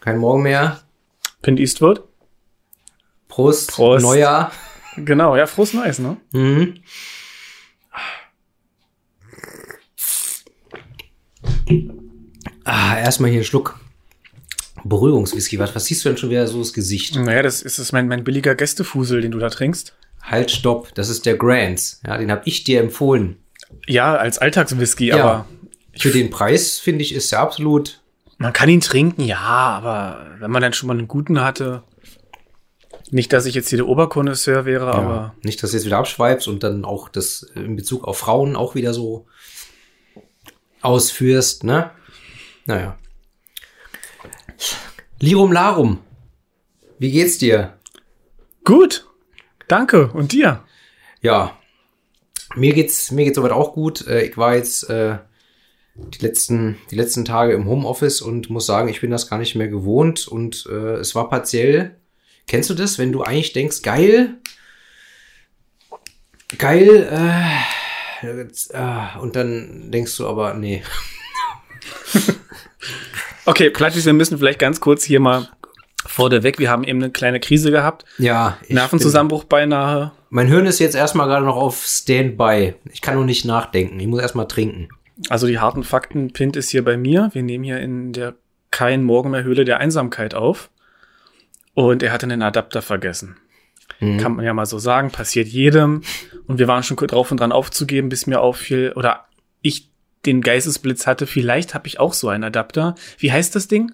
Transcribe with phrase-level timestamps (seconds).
[0.00, 0.80] Kein Morgen mehr.
[1.42, 2.02] Clint Eastwood.
[3.28, 3.72] Prost.
[3.72, 4.02] Prost.
[4.02, 4.50] Neujahr.
[4.96, 6.16] Genau, ja, frohes Neues, ne?
[6.32, 6.74] Mhm.
[12.64, 13.78] Ah, erstmal hier einen Schluck
[14.84, 15.58] Beruhigungswhisky.
[15.58, 17.16] Was, was siehst du denn schon wieder so das Gesicht?
[17.16, 19.94] Naja, das ist das mein, mein billiger Gästefusel, den du da trinkst.
[20.22, 20.94] Halt, stopp.
[20.94, 22.00] Das ist der Grants.
[22.06, 23.36] Ja, den habe ich dir empfohlen.
[23.86, 25.16] Ja, als Alltagswhisky, Ja.
[25.22, 25.46] aber
[25.98, 28.00] Für den Preis, finde ich, ist er absolut.
[28.38, 31.82] man kann ihn trinken, ja, aber wenn man dann schon mal einen guten hatte.
[33.10, 35.98] Nicht, dass ich jetzt hier der Oberkonnoisseur wäre, Ja, aber nicht, dass du jetzt wieder
[35.98, 39.26] abschweifst und dann auch das in Bezug auf Frauen auch wieder so
[40.80, 41.90] ausführst, ne?
[42.66, 42.96] Naja.
[45.18, 45.98] Lirum Larum.
[46.98, 47.74] Wie geht's dir?
[48.64, 49.06] gut.
[49.68, 50.08] Danke.
[50.12, 50.62] Und dir?
[51.22, 51.56] Ja.
[52.54, 54.06] Mir geht's, mir geht's soweit auch gut.
[54.06, 55.18] Äh, Ich war jetzt äh,
[56.08, 59.54] die letzten, die letzten Tage im Homeoffice und muss sagen, ich bin das gar nicht
[59.54, 61.96] mehr gewohnt und äh, es war partiell.
[62.46, 64.38] Kennst du das, wenn du eigentlich denkst, geil,
[66.58, 67.08] geil,
[68.22, 70.82] äh, äh, und dann denkst du aber, nee.
[73.46, 75.48] Okay, Plattis, wir müssen vielleicht ganz kurz hier mal
[76.06, 76.58] vor der weg.
[76.58, 78.04] Wir haben eben eine kleine Krise gehabt.
[78.18, 78.58] Ja.
[78.68, 80.12] Nervenzusammenbruch beinahe.
[80.28, 82.74] Mein Hirn ist jetzt erstmal gerade noch auf Standby.
[82.92, 83.98] Ich kann noch nicht nachdenken.
[83.98, 84.88] Ich muss erstmal trinken.
[85.28, 87.30] Also die harten Fakten, Pint ist hier bei mir.
[87.32, 88.34] Wir nehmen hier in der
[88.70, 90.70] kein Morgen mehr Höhle der Einsamkeit auf.
[91.74, 93.36] Und er hatte einen Adapter vergessen.
[94.00, 94.18] Mhm.
[94.18, 96.02] Kann man ja mal so sagen, passiert jedem.
[96.46, 99.26] Und wir waren schon kurz drauf und dran aufzugeben, bis mir auffiel, oder
[99.62, 99.90] ich
[100.26, 102.94] den Geistesblitz hatte, vielleicht habe ich auch so einen Adapter.
[103.18, 103.92] Wie heißt das Ding?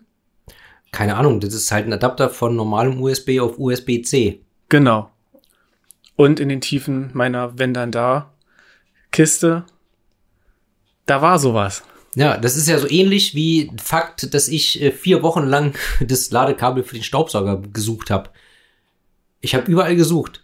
[0.93, 4.41] Keine Ahnung, das ist halt ein Adapter von normalem USB auf USB-C.
[4.69, 5.11] Genau.
[6.17, 8.33] Und in den Tiefen meiner Wenn dann da
[9.13, 9.65] Kiste,
[11.07, 11.83] da war sowas.
[12.15, 16.31] Ja, das ist ja so ähnlich wie Fakt, dass ich äh, vier Wochen lang das
[16.31, 18.31] Ladekabel für den Staubsauger gesucht habe.
[19.41, 20.43] Ich habe überall gesucht.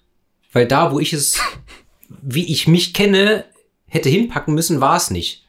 [0.52, 1.40] Weil da, wo ich es,
[2.08, 3.46] wie ich mich kenne,
[3.86, 5.46] hätte hinpacken müssen, war es nicht.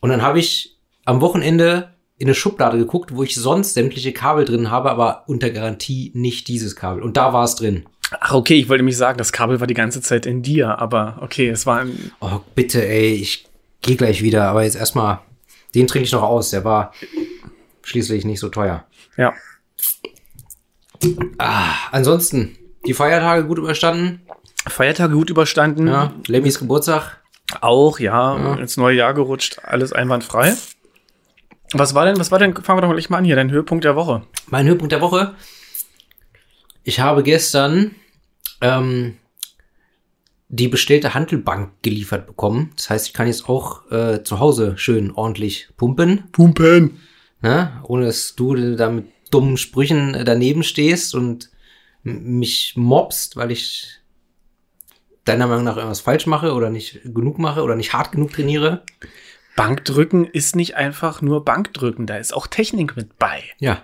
[0.00, 4.44] Und dann habe ich am Wochenende in eine Schublade geguckt, wo ich sonst sämtliche Kabel
[4.44, 7.02] drin habe, aber unter Garantie nicht dieses Kabel.
[7.02, 7.84] Und da war es drin.
[8.20, 11.18] Ach, okay, ich wollte mich sagen, das Kabel war die ganze Zeit in dir, aber
[11.20, 13.46] okay, es war ein, Oh, bitte, ey, ich
[13.82, 14.44] gehe gleich wieder.
[14.48, 15.20] Aber jetzt erstmal,
[15.74, 16.50] den trinke ich noch aus.
[16.50, 16.92] Der war
[17.82, 18.84] schließlich nicht so teuer.
[19.16, 19.34] ja.
[21.38, 22.56] Ah, ansonsten,
[22.86, 24.22] die Feiertage gut überstanden.
[24.68, 25.88] Feiertage gut überstanden.
[25.88, 27.20] Ja, Lemmys Geburtstag.
[27.60, 28.54] Auch, ja, Ja.
[28.54, 30.54] ins neue Jahr gerutscht, alles einwandfrei.
[31.72, 33.84] Was war denn, was war denn, fangen wir doch gleich mal an hier, dein Höhepunkt
[33.84, 34.22] der Woche.
[34.46, 35.34] Mein Höhepunkt der Woche.
[36.84, 37.94] Ich habe gestern
[38.60, 39.16] ähm,
[40.52, 42.70] die bestellte Handelbank geliefert bekommen.
[42.76, 46.30] Das heißt, ich kann jetzt auch äh, zu Hause schön ordentlich pumpen.
[46.30, 47.00] Pumpen.
[47.40, 47.80] ne?
[47.84, 51.50] ohne dass du da mit dummen Sprüchen äh, daneben stehst und
[52.02, 54.00] mich mobst, weil ich
[55.24, 58.84] deiner Meinung nach irgendwas falsch mache oder nicht genug mache oder nicht hart genug trainiere.
[59.56, 63.42] Bankdrücken ist nicht einfach nur Bankdrücken, da ist auch Technik mit bei.
[63.58, 63.82] Ja,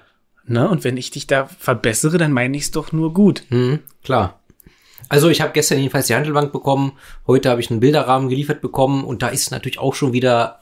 [0.49, 0.69] Ne?
[0.69, 3.45] Und wenn ich dich da verbessere, dann meine ich es doch nur gut.
[3.51, 4.41] mhm, klar.
[5.09, 6.93] Also ich habe gestern jedenfalls die Handelbank bekommen,
[7.27, 10.61] heute habe ich einen Bilderrahmen geliefert bekommen und da ist natürlich auch schon wieder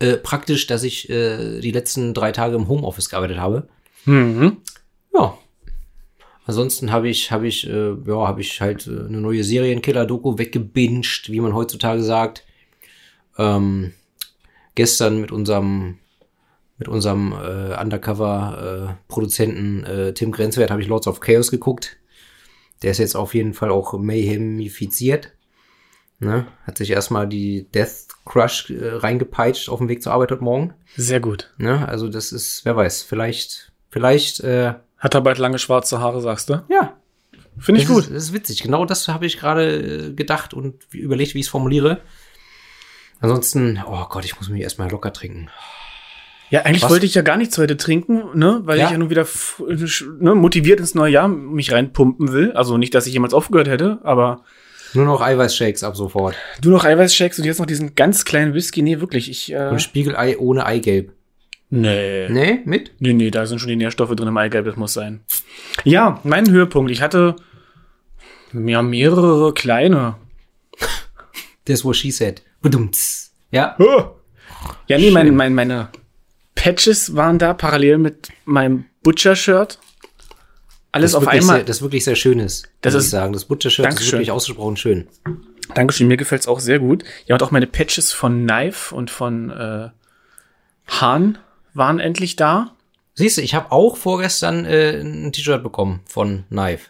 [0.00, 3.68] äh, praktisch, dass ich äh, die letzten drei Tage im Homeoffice gearbeitet habe.
[4.06, 4.58] Mhm.
[5.14, 5.36] Ja.
[6.46, 11.30] Ansonsten habe ich, habe ich, äh, ja, habe ich halt äh, eine neue Serienkiller-Doku weggebinged,
[11.30, 12.44] wie man heutzutage sagt.
[13.38, 13.92] Ähm,
[14.74, 15.98] gestern mit unserem,
[16.78, 21.98] mit unserem äh, Undercover-Produzenten äh, Tim Grenzwert habe ich Lords of Chaos geguckt.
[22.82, 25.32] Der ist jetzt auf jeden Fall auch Mayhemifiziert.
[26.18, 26.46] Ne?
[26.66, 30.74] Hat sich erstmal die Death Crush äh, reingepeitscht auf dem Weg zur Arbeit heute Morgen.
[30.96, 31.52] Sehr gut.
[31.56, 31.86] Ne?
[31.88, 36.50] Also das ist, wer weiß, vielleicht, vielleicht, äh, Hat er bald lange schwarze Haare, sagst
[36.50, 36.62] du?
[36.68, 36.96] ja,
[37.58, 38.04] Finde ich das gut.
[38.04, 38.62] Ist, das ist witzig.
[38.62, 42.00] Genau das habe ich gerade äh, gedacht und überlegt, wie ich es formuliere.
[43.20, 45.50] Ansonsten, oh Gott, ich muss mich erstmal locker trinken.
[46.50, 46.90] Ja, eigentlich Was?
[46.90, 48.86] wollte ich ja gar nichts heute trinken, ne, weil Ja.
[48.86, 49.62] ich ja nun wieder f-
[50.18, 52.52] ne, motiviert ins neue Jahr mich reinpumpen will.
[52.52, 54.42] Also nicht, dass ich jemals aufgehört hätte, aber
[54.94, 56.34] Nur noch Eiweißshakes ab sofort.
[56.60, 58.82] du noch Eiweißshakes und jetzt noch diesen ganz kleinen Whisky.
[58.82, 61.12] Nee, wirklich, ich, äh, Und Spiegelei ohne Eigelb.
[61.70, 62.28] nee.
[62.28, 62.90] Nee, mit?
[62.98, 65.20] Nee, nee, da sind schon die Nährstoffe drin im Eigelb, das muss sein.
[65.84, 66.90] Ja, mein Höhepunkt.
[66.90, 67.36] Ich hatte
[68.52, 70.16] ja mehrere kleine.
[71.66, 72.42] Das was she said.
[72.62, 73.32] Bedumts.
[73.52, 73.76] Ja.
[74.88, 75.88] Ja, nee, mein, mein, meine
[76.62, 79.78] Patches waren da parallel mit meinem Butcher-Shirt.
[80.92, 81.56] Alles auf einmal.
[81.56, 82.68] Sehr, das wirklich sehr schön ist.
[82.82, 83.32] Das muss ist- ich sagen.
[83.32, 85.08] Das Butcher-Shirt ist wirklich ausgesprochen schön.
[85.74, 87.04] Dankeschön, mir gefällt's auch sehr gut.
[87.26, 89.88] Ja, und auch meine Patches von Knife und von äh,
[90.88, 91.38] Hahn
[91.74, 92.74] waren endlich da.
[93.14, 96.89] Siehst du, ich habe auch vorgestern äh, ein T-Shirt bekommen von Knife.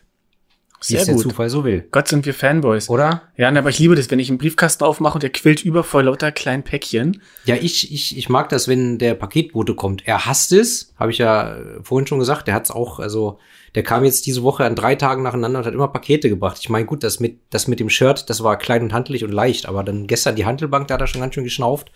[0.83, 1.17] Wie Sehr es der.
[1.17, 1.87] Zufall so will.
[1.91, 2.89] Gott sind wir Fanboys.
[2.89, 3.23] Oder?
[3.37, 6.03] Ja, aber ich liebe das, wenn ich einen Briefkasten aufmache und der quillt über vor
[6.03, 7.21] lauter kleinen Päckchen.
[7.45, 10.07] Ja, ich, ich, ich mag das, wenn der Paketbote kommt.
[10.07, 12.49] Er hasst es, habe ich ja äh, vorhin schon gesagt.
[12.49, 13.39] Der hat's auch, also
[13.75, 16.57] der kam jetzt diese Woche an drei Tagen nacheinander und hat immer Pakete gebracht.
[16.61, 19.33] Ich meine, gut, das mit, das mit dem Shirt, das war klein und handlich und
[19.33, 21.93] leicht, aber dann gestern die Handelbank, da hat er schon ganz schön geschnauft.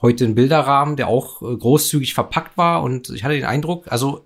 [0.00, 4.24] Heute ein Bilderrahmen, der auch äh, großzügig verpackt war und ich hatte den Eindruck, also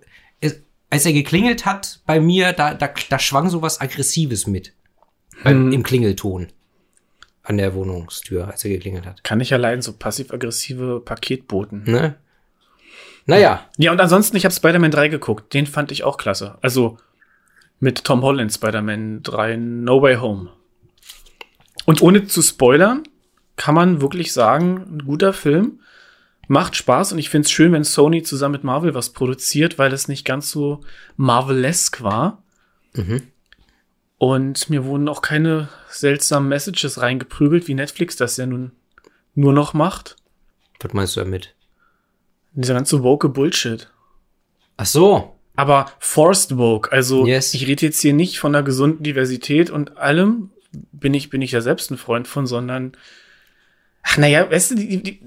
[0.91, 4.73] als er geklingelt hat bei mir, da, da, da schwang sowas Aggressives mit.
[5.43, 5.71] Beim, Hm.
[5.71, 6.49] Im Klingelton.
[7.43, 9.23] An der Wohnungstür, als er geklingelt hat.
[9.23, 11.83] Kann ich ja leiden, so passiv-aggressive Paketboten.
[11.85, 12.15] Ne?
[13.25, 15.53] Naja, Ja, und ansonsten, ich habe Spider-Man 3 geguckt.
[15.53, 16.57] Den fand ich auch klasse.
[16.61, 16.97] Also
[17.79, 20.49] mit Tom Holland Spider-Man 3 No Way Home.
[21.85, 23.03] Und ohne zu spoilern,
[23.55, 25.79] kann man wirklich sagen, ein guter Film.
[26.51, 29.93] Macht Spaß und ich finde es schön, wenn Sony zusammen mit Marvel was produziert, weil
[29.93, 30.81] es nicht ganz so
[31.15, 32.43] Marvelesque war.
[32.93, 33.21] Mhm.
[34.17, 38.73] Und mir wurden auch keine seltsamen Messages reingeprügelt, wie Netflix das ja nun
[39.33, 40.17] nur noch macht.
[40.81, 41.55] was meinst du damit?
[42.51, 43.89] Dieser ganze woke Bullshit.
[44.75, 45.37] Ach so.
[45.55, 46.91] aber forced woke.
[46.91, 47.53] Also Yes.
[47.53, 50.49] ich rede jetzt hier nicht von einer gesunden Diversität und allem
[50.91, 52.91] bin ich bin ich ja selbst ein Freund von, sondern
[54.03, 55.21] ach naja, weißt du, die, die,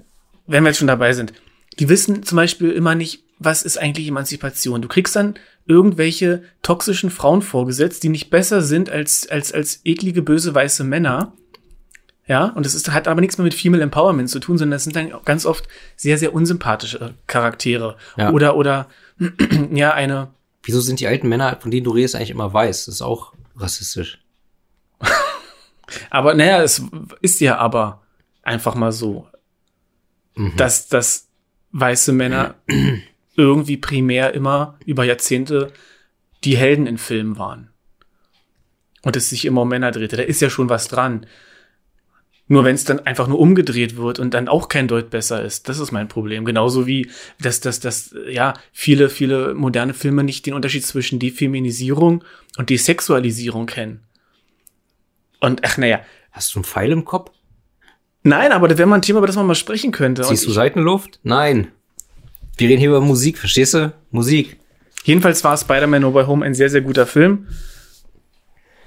[0.46, 1.32] wenn wir jetzt schon dabei sind,
[1.79, 4.82] die wissen zum Beispiel immer nicht, was ist eigentlich Emanzipation.
[4.82, 5.35] Du kriegst dann
[5.67, 11.32] irgendwelche toxischen Frauen vorgesetzt, die nicht besser sind als als als eklige böse weiße Männer.
[12.26, 14.85] Ja, und es ist, hat aber nichts mehr mit Female Empowerment zu tun, sondern es
[14.85, 17.96] sind dann ganz oft sehr, sehr unsympathische Charaktere.
[18.17, 18.31] Ja.
[18.31, 18.88] Oder, oder,
[19.70, 20.31] ja, eine,
[20.64, 22.87] Wieso sind die alten Männer, von denen du redest, eigentlich immer weiß?
[22.87, 24.19] Das ist auch rassistisch.
[26.11, 26.82] aber naja, es
[27.20, 28.02] ist ja aber
[28.43, 29.29] einfach mal so,
[30.35, 30.57] Mhm.
[30.57, 31.29] dass, dass
[31.73, 32.57] weiße Männer
[33.37, 35.73] irgendwie primär immer über Jahrzehnte
[36.45, 37.71] die Helden in Filmen waren.
[39.03, 40.17] Und es sich immer um Männer drehte.
[40.17, 41.27] Da ist ja schon was dran.
[42.47, 45.69] Nur wenn es dann einfach nur umgedreht wird und dann auch kein Deut besser ist,
[45.69, 46.45] das ist mein Problem.
[46.45, 47.11] Genauso wie,
[47.41, 52.23] dass, dass, dass ja, viele, viele moderne Filme nicht den Unterschied zwischen Defeminisierung
[52.59, 54.01] und Desexualisierung kennen.
[55.41, 56.01] Und ach naja,
[56.35, 57.31] Hast du einen Pfeil im Kopf?
[58.25, 60.25] Nein, aber das wäre mal ein Thema, über das man mal sprechen könnte.
[60.25, 61.21] Siehst du Seitenluft?
[61.23, 61.69] Nein.
[62.56, 63.93] Wir reden hier über Musik, verstehst du?
[64.11, 64.59] Musik.
[65.05, 67.47] jedenfalls war Spider-Man No Way Home ein sehr, sehr guter Film.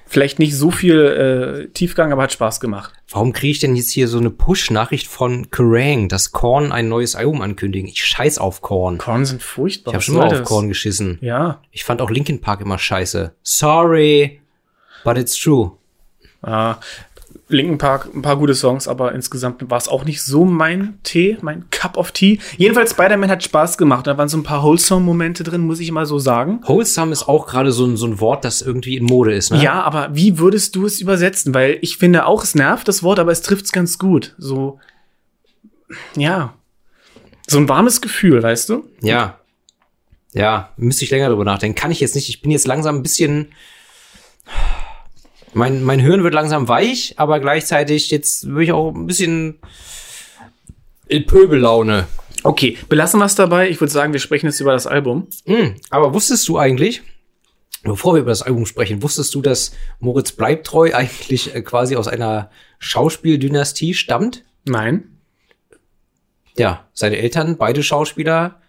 [0.09, 2.93] Vielleicht nicht so viel äh, Tiefgang, aber hat Spaß gemacht.
[3.09, 7.15] Warum kriege ich denn jetzt hier so eine Push-Nachricht von Kerrang, dass Korn ein neues
[7.15, 7.89] Album ankündigen?
[7.89, 8.99] Ich scheiß auf Korn.
[8.99, 9.91] Korn sind furchtbar.
[9.91, 10.43] Ich habe schon mal auf?
[10.43, 11.17] Korn geschissen.
[11.19, 11.61] Ja.
[11.71, 13.35] Ich fand auch Linkin Park immer scheiße.
[13.43, 14.39] Sorry,
[15.03, 15.73] but it's true.
[16.45, 16.79] Ja,
[17.49, 21.37] Linken Park, ein paar gute Songs, aber insgesamt war es auch nicht so mein Tee,
[21.41, 22.39] mein Cup of Tea.
[22.57, 24.05] Jedenfalls, Spider-Man hat Spaß gemacht.
[24.05, 26.59] Da waren so ein paar Wholesome-Momente drin, muss ich mal so sagen.
[26.65, 29.63] Wholesome ist auch gerade so ein, so ein Wort, das irgendwie in Mode ist, ne?
[29.63, 31.53] Ja, aber wie würdest du es übersetzen?
[31.53, 34.35] Weil ich finde auch, es nervt das Wort, aber es trifft's ganz gut.
[34.37, 34.79] So,
[36.17, 36.53] ja.
[37.47, 38.83] So ein warmes Gefühl, weißt du?
[39.01, 39.39] Ja.
[40.33, 41.79] Ja, müsste ich länger drüber nachdenken.
[41.79, 42.27] Kann ich jetzt nicht.
[42.27, 43.53] Ich bin jetzt langsam ein bisschen.
[45.57, 49.57] Mein, mein Hirn wird langsam weich, aber gleichzeitig jetzt würde ich auch ein bisschen
[51.07, 52.07] in Pöbellaune.
[52.43, 53.67] Okay, belassen wir es dabei.
[53.67, 55.27] Ich würde sagen, wir sprechen jetzt über das Album.
[55.45, 57.01] Hm, aber wusstest du eigentlich,
[57.81, 62.07] bevor wir über das Album sprechen, wusstest du, dass Moritz Bleibtreu eigentlich äh, quasi aus
[62.07, 64.43] einer Schauspieldynastie stammt?
[64.65, 65.17] Nein.
[66.55, 68.61] Ja, seine Eltern, beide Schauspieler,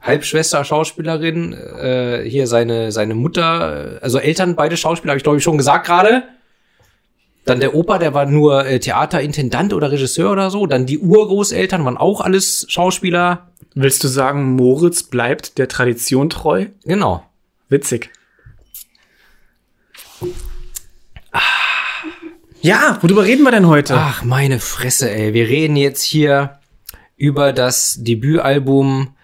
[0.00, 5.44] Halbschwester Schauspielerin, äh, hier seine, seine Mutter, also Eltern, beide Schauspieler, habe ich glaube ich
[5.44, 6.24] schon gesagt gerade.
[7.44, 10.66] Dann der Opa, der war nur äh, Theaterintendant oder Regisseur oder so.
[10.66, 13.48] Dann die Urgroßeltern waren auch alles Schauspieler.
[13.74, 16.66] Willst du sagen, Moritz bleibt der Tradition treu?
[16.84, 17.24] Genau.
[17.68, 18.10] Witzig.
[22.62, 23.94] Ja, worüber reden wir denn heute?
[23.96, 25.32] Ach, meine Fresse, ey.
[25.32, 26.58] Wir reden jetzt hier
[27.16, 29.14] über das Debütalbum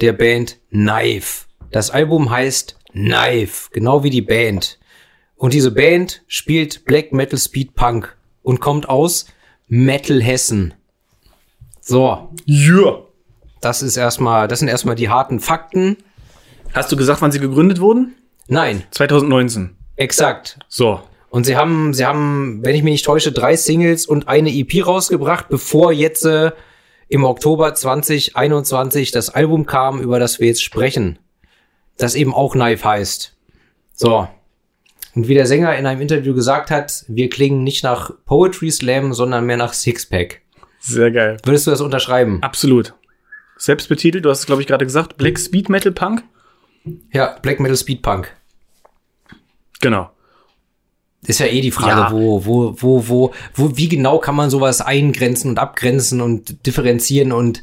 [0.00, 1.46] der Band Knife.
[1.70, 4.78] Das Album heißt Knife, genau wie die Band.
[5.36, 9.26] Und diese Band spielt Black Metal Speed Punk und kommt aus
[9.68, 10.74] Metal Hessen.
[11.80, 12.98] So, Ja.
[13.60, 15.96] das ist erstmal, das sind erstmal die harten Fakten.
[16.72, 18.14] Hast du gesagt, wann sie gegründet wurden?
[18.48, 19.76] Nein, 2019.
[19.96, 20.58] exakt.
[20.68, 21.00] So.
[21.30, 24.84] Und sie haben, sie haben, wenn ich mich nicht täusche, drei Singles und eine EP
[24.84, 26.50] rausgebracht, bevor jetzt äh,
[27.10, 31.18] im Oktober 2021 das Album kam, über das wir jetzt sprechen.
[31.98, 33.36] Das eben auch Knife heißt.
[33.92, 34.28] So.
[35.16, 39.12] Und wie der Sänger in einem Interview gesagt hat, wir klingen nicht nach Poetry Slam,
[39.12, 40.40] sondern mehr nach Sixpack.
[40.78, 41.36] Sehr geil.
[41.44, 42.38] Würdest du das unterschreiben?
[42.42, 42.94] Absolut.
[43.56, 46.22] selbst betitelt, du hast es, glaube ich, gerade gesagt, Black Speed Metal Punk.
[47.12, 48.34] Ja, Black Metal Speed Punk.
[49.80, 50.10] Genau.
[51.26, 52.12] Ist ja eh die Frage, Ja.
[52.12, 57.32] wo, wo, wo, wo, wo, wie genau kann man sowas eingrenzen und abgrenzen und differenzieren
[57.32, 57.62] und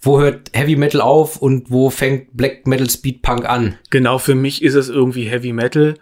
[0.00, 3.76] wo hört Heavy Metal auf und wo fängt Black Metal Speed Punk an?
[3.90, 5.94] Genau, für mich ist es irgendwie Heavy Metal.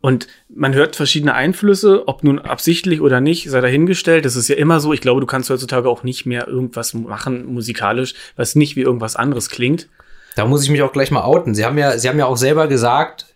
[0.00, 4.24] Und man hört verschiedene Einflüsse, ob nun absichtlich oder nicht, sei dahingestellt.
[4.24, 4.92] Das ist ja immer so.
[4.92, 9.16] Ich glaube, du kannst heutzutage auch nicht mehr irgendwas machen musikalisch, was nicht wie irgendwas
[9.16, 9.88] anderes klingt.
[10.36, 11.54] Da muss ich mich auch gleich mal outen.
[11.54, 13.26] Sie haben ja, Sie haben ja auch selber gesagt,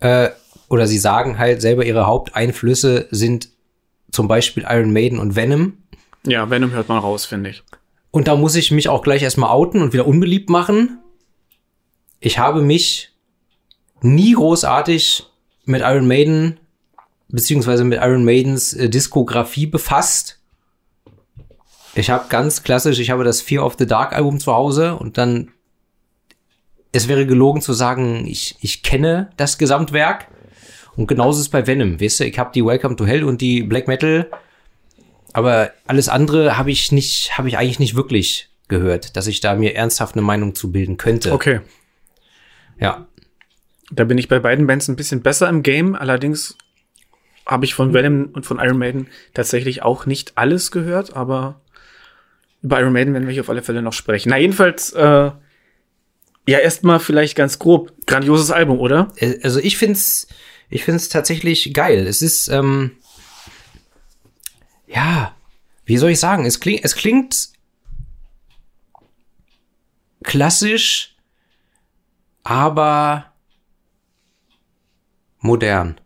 [0.00, 0.28] äh,
[0.72, 3.50] oder Sie sagen halt selber, Ihre Haupteinflüsse sind
[4.10, 5.74] zum Beispiel Iron Maiden und Venom.
[6.26, 7.62] Ja, Venom hört man raus, finde ich.
[8.10, 10.98] Und da muss ich mich auch gleich erstmal outen und wieder unbeliebt machen.
[12.20, 13.10] Ich habe mich
[14.00, 15.26] nie großartig
[15.66, 16.58] mit Iron Maiden
[17.28, 20.38] beziehungsweise mit Iron Maidens äh, Diskografie befasst.
[21.94, 25.18] Ich habe ganz klassisch, ich habe das Fear of the Dark Album zu Hause und
[25.18, 25.50] dann
[26.92, 30.28] es wäre gelogen zu sagen, ich, ich kenne das Gesamtwerk.
[30.96, 32.00] Und genauso ist es bei Venom.
[32.00, 34.28] Weißt du, ich habe die Welcome to Hell und die Black Metal
[35.32, 39.54] aber alles andere habe ich nicht, habe ich eigentlich nicht wirklich gehört, dass ich da
[39.54, 41.32] mir ernsthaft eine Meinung zu bilden könnte.
[41.32, 41.60] Okay.
[42.78, 43.06] Ja.
[43.90, 45.94] Da bin ich bei beiden Bands ein bisschen besser im Game.
[45.94, 46.56] Allerdings
[47.46, 51.60] habe ich von Venom und von Iron Maiden tatsächlich auch nicht alles gehört, aber
[52.62, 54.30] über Iron Maiden werden wir hier auf alle Fälle noch sprechen.
[54.30, 55.30] Na, jedenfalls, äh,
[56.46, 57.92] ja, erstmal vielleicht ganz grob.
[58.06, 59.12] Grandioses Album, oder?
[59.16, 60.28] Äh, Also ich find's,
[60.72, 62.06] ich find's tatsächlich geil.
[62.06, 62.96] Es ist, ähm,
[64.86, 65.34] ja,
[65.84, 66.46] wie soll ich sagen?
[66.46, 67.50] Es klingt, es klingt
[70.24, 71.14] klassisch,
[72.42, 73.32] aber
[75.40, 76.00] modern.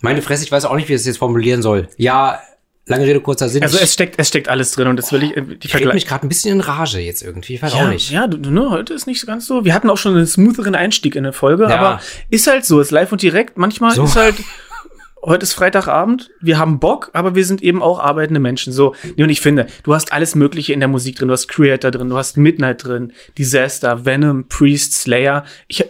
[0.00, 1.88] Meine Fresse, ich weiß auch nicht, wie ich es jetzt formulieren soll.
[1.96, 2.40] Ja,
[2.86, 3.62] lange Rede, kurzer Sinn.
[3.62, 5.92] Also ich es steckt, es steckt alles drin und das will ich, die ich rede
[5.92, 7.54] mich gerade ein bisschen in Rage jetzt irgendwie.
[7.54, 8.10] Ich weiß Ja, auch nicht.
[8.10, 9.64] ja du, ne, heute ist nicht ganz so.
[9.64, 11.76] Wir hatten auch schon einen smootheren Einstieg in der Folge, Ja.
[11.78, 12.00] aber
[12.30, 13.58] ist halt so, ist live und direkt.
[13.58, 14.04] Manchmal So.
[14.04, 14.36] ist halt,
[15.24, 18.72] heute ist Freitagabend, wir haben Bock, aber wir sind eben auch arbeitende Menschen.
[18.72, 21.26] So, und ich finde, du hast alles Mögliche in der Musik drin.
[21.28, 25.44] Du hast Creator drin, du hast Midnight drin, Disaster, Venom, Priest, Slayer.
[25.66, 25.84] Ich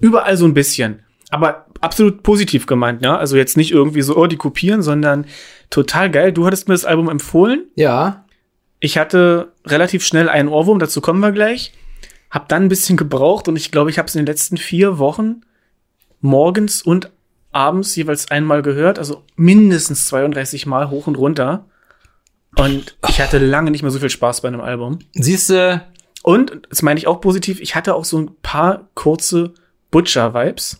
[0.00, 1.00] überall so ein bisschen.
[1.30, 3.16] Aber absolut positiv gemeint, ja.
[3.16, 5.26] Also jetzt nicht irgendwie so, oh, die kopieren, sondern
[5.72, 6.32] total geil.
[6.32, 7.64] Du hattest mir das Album empfohlen.
[7.74, 8.24] Ja,
[8.78, 11.72] Ich hatte relativ schnell einen Ohrwurm, dazu kommen wir gleich.
[12.30, 14.98] Hab dann ein bisschen gebraucht und ich glaube, ich habe es in den letzten vier
[14.98, 15.42] Wochen
[16.20, 17.10] morgens und
[17.52, 21.66] abends jeweils einmal gehört, also mindestens 32 Mal hoch und runter.
[22.56, 24.98] Und ich hatte lange nicht mehr so viel Spaß bei einem Album.
[25.12, 25.82] siehst du,
[26.22, 29.52] Und, das meine ich auch positiv, ich hatte auch so ein paar kurze
[29.90, 30.78] Butcher-Vibes,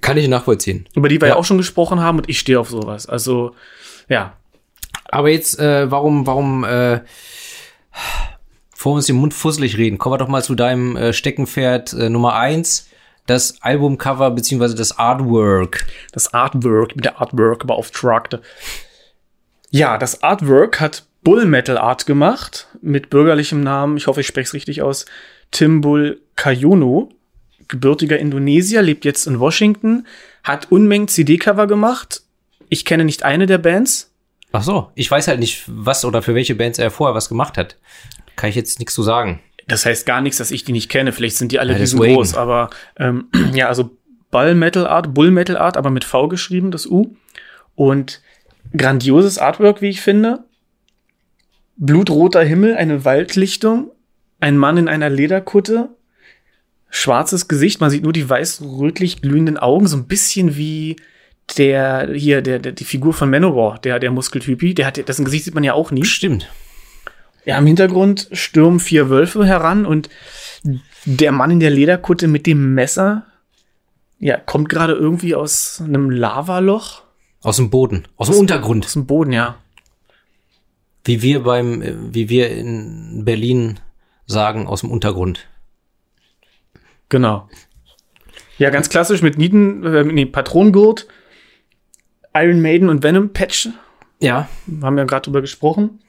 [0.00, 0.88] kann ich nachvollziehen.
[0.94, 1.34] über die wir ja.
[1.34, 1.40] Ja.
[1.40, 3.06] auch schon gesprochen haben und ich stehe auf sowas.
[3.06, 3.54] Also,
[4.08, 4.34] ja.
[5.10, 7.00] Aber jetzt, äh, warum, warum, äh,
[8.74, 12.08] vor uns den Mund fusselig reden, kommen wir doch mal zu deinem äh, Steckenpferd äh,
[12.10, 12.88] Nummer eins,
[13.26, 15.86] das Albumcover beziehungsweise das Artwork.
[16.12, 18.42] das Artwork, mit der Artwork beauftragte.
[19.70, 24.48] Ja, das Artwork hat Bull Metal Art gemacht, mit bürgerlichem Namen, ich hoffe, ich spreche
[24.48, 25.06] es richtig aus,
[25.50, 27.08] Timbul Kayono,
[27.68, 30.06] gebürtiger Indonesier, lebt jetzt in Washington,
[30.42, 32.23] hat Unmengen CD-Cover gemacht.
[32.74, 34.12] Ich kenne nicht eine der Bands.
[34.50, 37.56] Ach so, ich weiß halt nicht, was oder für welche Bands er vorher was gemacht
[37.56, 37.76] hat.
[38.34, 39.38] Kann ich jetzt nichts zu sagen.
[39.68, 41.12] Das heißt gar nichts, dass ich die nicht kenne.
[41.12, 43.96] Vielleicht sind die alle Ja, riesengroß, aber ähm, ja, also
[44.32, 47.14] Ball Metal Art, Bull Metal Art, aber mit V geschrieben, das U.
[47.76, 48.20] Und
[48.76, 50.42] grandioses Artwork, wie ich finde.
[51.76, 53.92] Blutroter Himmel, eine Waldlichtung,
[54.40, 55.90] ein Mann in einer Lederkutte,
[56.90, 60.96] schwarzes Gesicht, man sieht nur die weiß-rötlich glühenden Augen, so ein bisschen wie
[61.58, 65.44] der hier der, der die Figur von Manowar, der der Muskeltypi, der hat dessen Gesicht
[65.44, 66.04] sieht man ja auch nie.
[66.04, 66.50] Stimmt.
[67.44, 70.08] Ja, im Hintergrund stürmen vier Wölfe heran und
[71.04, 73.26] der Mann in der Lederkutte mit dem Messer,
[74.18, 77.02] ja, kommt gerade irgendwie aus einem Lavaloch,
[77.42, 78.86] Aus dem Boden, aus dem Untergrund.
[78.86, 79.56] aus dem Boden, ja.
[81.04, 81.82] Wie wir beim,
[82.14, 83.78] wie wir in Berlin
[84.24, 85.46] sagen, aus dem Untergrund.
[87.10, 87.46] Genau.
[88.56, 91.06] Ja, ganz klassisch mit Nieten, äh, nee, Patronengurt,
[92.34, 93.68] Iron Maiden und Venom Patch,
[94.20, 94.48] Ja,
[94.82, 96.00] haben wir gerade drüber gesprochen.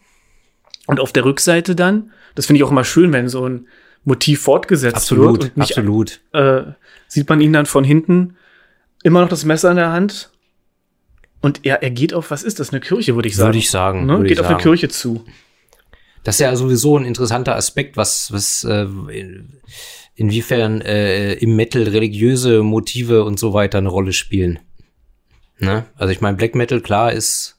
[0.88, 3.68] Und auf der Rückseite dann, das finde ich auch immer schön, wenn so ein
[4.04, 6.22] Motiv fortgesetzt absolut, wird nicht absolut.
[6.34, 6.64] äh,
[7.08, 8.38] sieht man ihn dann von hinten
[9.04, 10.32] immer noch das Messer in der Hand.
[11.42, 13.48] Und er, er geht auf, was ist das, eine Kirche, würde ich sagen.
[13.50, 14.06] Würde ich sagen.
[14.06, 14.22] Ne?
[14.24, 14.64] Geht ich auf eine sagen.
[14.64, 15.26] Kirche zu.
[16.24, 18.88] Das ist ja sowieso ein interessanter Aspekt, was, was äh,
[20.16, 24.60] inwiefern äh, im Metal religiöse Motive und so weiter eine Rolle spielen.
[25.60, 25.86] Ne?
[25.98, 27.56] Also ich meine, Black Metal, klar, ist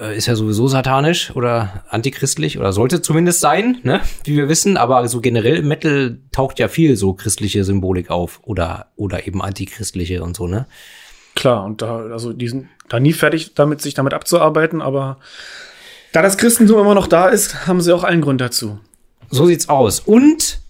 [0.00, 4.00] äh, ist ja sowieso satanisch oder antichristlich oder sollte zumindest sein, ne?
[4.24, 4.76] Wie wir wissen.
[4.76, 9.42] Aber so generell im Metal taucht ja viel so christliche Symbolik auf oder, oder eben
[9.42, 10.66] antichristliche und so, ne?
[11.34, 15.18] Klar, und da, also die sind da nie fertig damit, sich damit abzuarbeiten, aber
[16.12, 18.78] da das Christentum immer noch da ist, haben sie auch allen Grund dazu.
[19.30, 19.98] So sieht's aus.
[19.98, 20.60] Und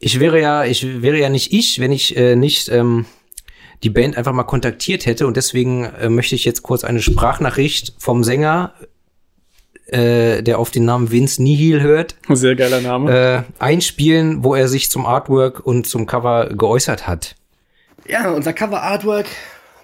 [0.00, 3.06] ich wäre ja, ich wäre ja nicht ich, wenn ich äh, nicht ähm,
[3.82, 5.26] die Band einfach mal kontaktiert hätte.
[5.26, 8.72] Und deswegen äh, möchte ich jetzt kurz eine Sprachnachricht vom Sänger,
[9.86, 13.44] äh, der auf den Namen Vince Nihil hört, Sehr geiler Name.
[13.58, 17.36] äh, einspielen, wo er sich zum Artwork und zum Cover geäußert hat.
[18.08, 19.26] Ja, unser Cover-Artwork,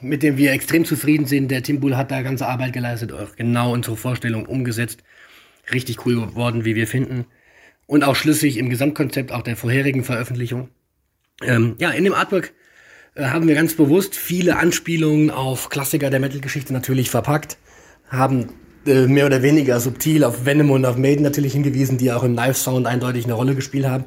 [0.01, 1.51] mit dem wir extrem zufrieden sind.
[1.51, 5.01] Der Tim Bull hat da ganze Arbeit geleistet, auch genau unsere Vorstellung umgesetzt.
[5.73, 7.27] Richtig cool geworden, wie wir finden.
[7.87, 10.69] Und auch schlüssig im Gesamtkonzept auch der vorherigen Veröffentlichung.
[11.43, 12.53] Ähm, ja, in dem Artwork
[13.17, 17.59] haben wir ganz bewusst viele Anspielungen auf Klassiker der Metal-Geschichte natürlich verpackt.
[18.09, 18.51] Haben
[18.87, 22.35] äh, mehr oder weniger subtil auf Venom und auf Maiden natürlich hingewiesen, die auch im
[22.35, 24.05] Live-Sound eindeutig eine Rolle gespielt haben.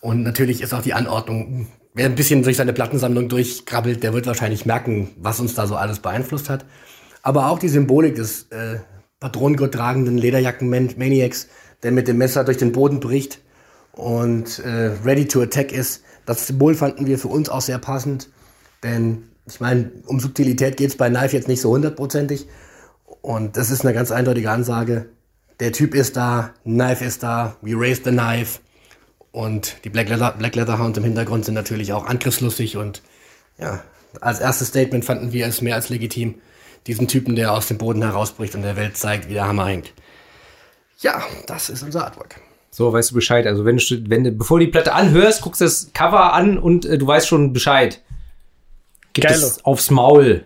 [0.00, 4.26] Und natürlich ist auch die Anordnung, wer ein bisschen durch seine Plattensammlung durchkrabbelt, der wird
[4.26, 6.64] wahrscheinlich merken, was uns da so alles beeinflusst hat.
[7.22, 8.78] Aber auch die Symbolik des äh,
[9.18, 11.48] Patronengurt tragenden Lederjacken-Maniacs,
[11.82, 13.40] der mit dem Messer durch den Boden bricht
[13.92, 16.02] und äh, ready to attack ist.
[16.26, 18.28] Das Symbol fanden wir für uns auch sehr passend,
[18.82, 22.46] denn ich meine, um Subtilität geht's bei Knife jetzt nicht so hundertprozentig.
[23.22, 25.06] Und das ist eine ganz eindeutige Ansage.
[25.58, 28.60] Der Typ ist da, Knife ist da, we raise the knife.
[29.32, 33.02] Und die Black Leather, Black Leather Hounds im Hintergrund sind natürlich auch angriffslustig und
[33.58, 33.82] ja,
[34.20, 36.36] als erstes Statement fanden wir es mehr als legitim,
[36.86, 39.92] diesen Typen, der aus dem Boden herausbricht und der Welt zeigt, wie der Hammer hängt.
[40.98, 42.40] Ja, das ist unser Artwork.
[42.70, 43.46] So, weißt du Bescheid.
[43.46, 46.58] Also wenn du, wenn du, bevor du die Platte anhörst, guckst du das Cover an
[46.58, 48.00] und äh, du weißt schon Bescheid.
[49.12, 49.36] Gib Geilo.
[49.36, 50.44] es aufs Maul.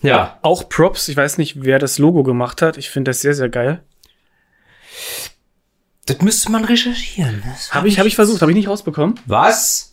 [0.00, 0.38] Ja.
[0.42, 2.76] Auch Props, ich weiß nicht, wer das Logo gemacht hat.
[2.76, 3.82] Ich finde das sehr, sehr geil.
[6.06, 7.42] Das müsste man recherchieren.
[7.70, 9.18] Habe ich, hab ich versucht, habe ich nicht rausbekommen.
[9.26, 9.92] Was?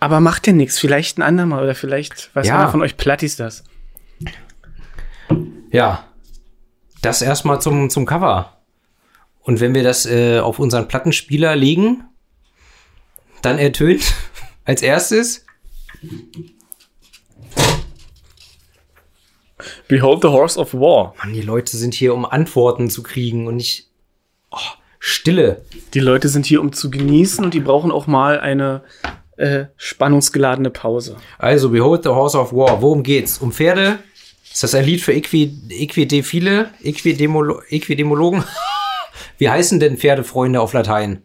[0.00, 0.78] Aber macht ja nichts.
[0.78, 2.58] Vielleicht ein andermal oder vielleicht weiß Ja.
[2.58, 3.64] einer von euch Plattis das.
[5.70, 6.04] Ja.
[7.02, 8.57] Das erstmal zum, zum Cover.
[9.48, 12.04] Und wenn wir das äh, auf unseren Plattenspieler legen,
[13.40, 14.02] dann ertönt
[14.66, 15.46] als erstes
[19.88, 21.14] Behold the Horse of War.
[21.16, 23.88] Mann, die Leute sind hier, um Antworten zu kriegen und nicht
[24.50, 24.58] oh,
[24.98, 25.62] Stille.
[25.94, 28.82] Die Leute sind hier, um zu genießen und die brauchen auch mal eine
[29.38, 31.16] äh, spannungsgeladene Pause.
[31.38, 32.82] Also, Behold the Horse of War.
[32.82, 33.38] Worum geht's?
[33.38, 34.00] Um Pferde?
[34.52, 36.68] Ist das ein Lied für Equi Equidephile?
[36.82, 38.44] Equidemolo Equidemologen?
[39.38, 41.22] Wie heißen denn Pferdefreunde auf Latein?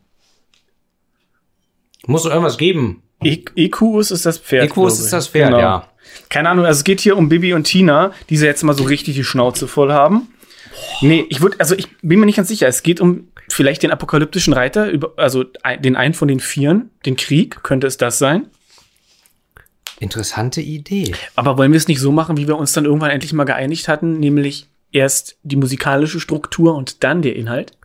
[2.06, 3.04] Muss doch irgendwas geben.
[3.22, 4.66] Equus ist das Pferd.
[4.66, 5.60] Equus ist das Pferd, Genau.
[5.60, 5.88] ja.
[6.30, 8.84] Keine Ahnung, also es geht hier um Bibi und Tina, die sie jetzt mal so
[8.84, 10.28] richtig die Schnauze voll haben.
[11.02, 12.68] Nee, ich würde, also ich bin mir nicht ganz sicher.
[12.68, 15.46] Es geht um vielleicht den apokalyptischen Reiter, also
[15.80, 18.48] den einen von den Vieren, den Krieg, könnte es das sein.
[20.00, 21.14] Interessante Idee.
[21.36, 23.88] Aber wollen wir es nicht so machen, wie wir uns dann irgendwann endlich mal geeinigt
[23.88, 27.78] hatten, nämlich erst die musikalische Struktur und dann der Inhalt?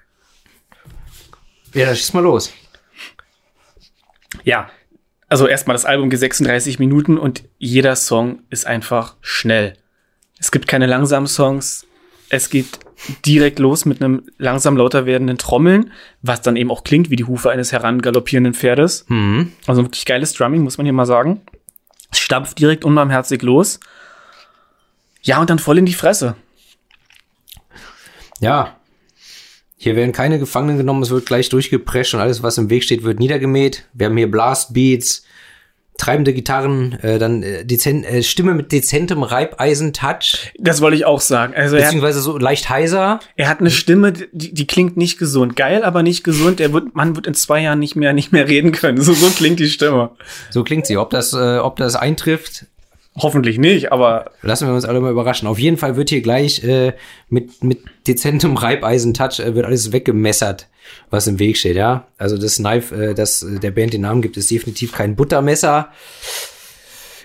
[1.74, 2.52] Ja, dann schieß mal los.
[4.44, 4.70] Ja,
[5.28, 9.74] also erstmal das Album geht 36 Minuten und jeder Song ist einfach schnell.
[10.38, 11.86] Es gibt keine langsamen Songs.
[12.30, 12.78] Es geht
[13.24, 17.24] direkt los mit einem langsam lauter werdenden Trommeln, was dann eben auch klingt wie die
[17.24, 19.04] Hufe eines herangaloppierenden Pferdes.
[19.08, 19.52] Mhm.
[19.66, 21.42] Also wirklich geiles Drumming, muss man hier mal sagen.
[22.10, 23.80] Es stampft direkt unbarmherzig los.
[25.22, 26.36] Ja, und dann voll in die Fresse.
[28.40, 28.77] Ja.
[29.80, 33.04] Hier werden keine Gefangenen genommen, es wird gleich durchgeprescht und alles, was im Weg steht,
[33.04, 33.84] wird niedergemäht.
[33.92, 35.22] Wir haben hier Blastbeats,
[35.98, 41.20] treibende Gitarren, äh, dann äh, dezent, äh, Stimme mit dezentem Reibeisen-Touch, Das wollte ich auch
[41.20, 41.54] sagen.
[41.54, 43.20] Also er hat, beziehungsweise so leicht heiser.
[43.36, 45.54] er hat eine Stimme, die, die klingt nicht gesund.
[45.54, 46.60] Geil, aber nicht gesund.
[46.60, 49.00] Er wird, man wird in zwei Jahren nicht mehr, nicht mehr reden können.
[49.00, 50.10] So, so klingt die Stimme.
[50.50, 50.96] So klingt sie.
[50.96, 52.66] Ob das, äh, ob das eintrifft,
[53.20, 55.48] Hoffentlich nicht, aber lassen wir uns alle mal überraschen.
[55.48, 56.92] Auf jeden Fall wird hier gleich äh,
[57.28, 60.68] mit, mit dezentem Reibeisen-Touch äh, wird alles weggemessert,
[61.10, 62.06] was im Weg steht, ja.
[62.16, 65.90] Also das Knife, äh, das äh, der Band den Namen gibt, ist definitiv kein Buttermesser.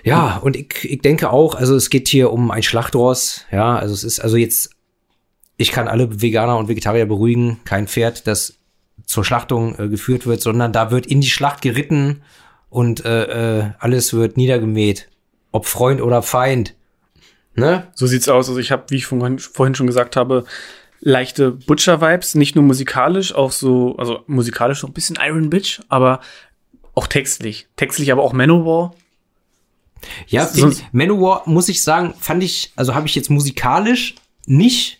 [0.02, 3.94] Ja, und ich, ich denke auch, also es geht hier um ein Schlachtross, ja, also
[3.94, 4.70] es ist, also jetzt,
[5.56, 8.58] ich kann alle Veganer und Vegetarier beruhigen, kein Pferd, das
[9.06, 12.22] zur Schlachtung äh, geführt wird, sondern da wird in die Schlacht geritten
[12.68, 15.08] und äh, äh, alles wird niedergemäht.
[15.54, 16.74] Ob Freund oder Feind.
[17.54, 17.86] Ne?
[17.94, 18.48] so sieht's aus.
[18.48, 20.44] Also ich habe, wie ich vorhin, schon gesagt habe,
[20.98, 26.20] leichte Butcher-Vibes, nicht nur musikalisch, auch so, also musikalisch so ein bisschen Iron Bitch, aber
[26.94, 27.68] auch textlich.
[27.76, 28.94] Textlich aber auch Manowar.
[30.26, 34.98] Ja, so, Manowar, muss ich sagen, fand ich, also habe ich jetzt musikalisch nicht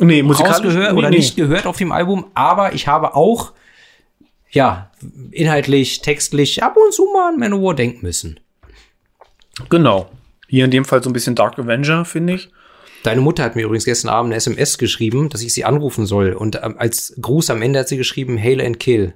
[0.00, 1.16] Nee, musikalisch rausgehört nee, oder nee.
[1.16, 3.52] nicht gehört auf dem Album, aber ich habe auch,
[4.50, 4.90] ja,
[5.32, 8.40] inhaltlich, textlich ab und zu mal an Manowar denken müssen.
[9.68, 10.10] Genau.
[10.48, 12.50] Hier in dem Fall so ein bisschen Dark Avenger, finde ich.
[13.02, 16.32] Deine Mutter hat mir übrigens gestern Abend eine SMS geschrieben, dass ich sie anrufen soll.
[16.32, 19.14] Und ähm, als Gruß am Ende hat sie geschrieben, Hail and Kill.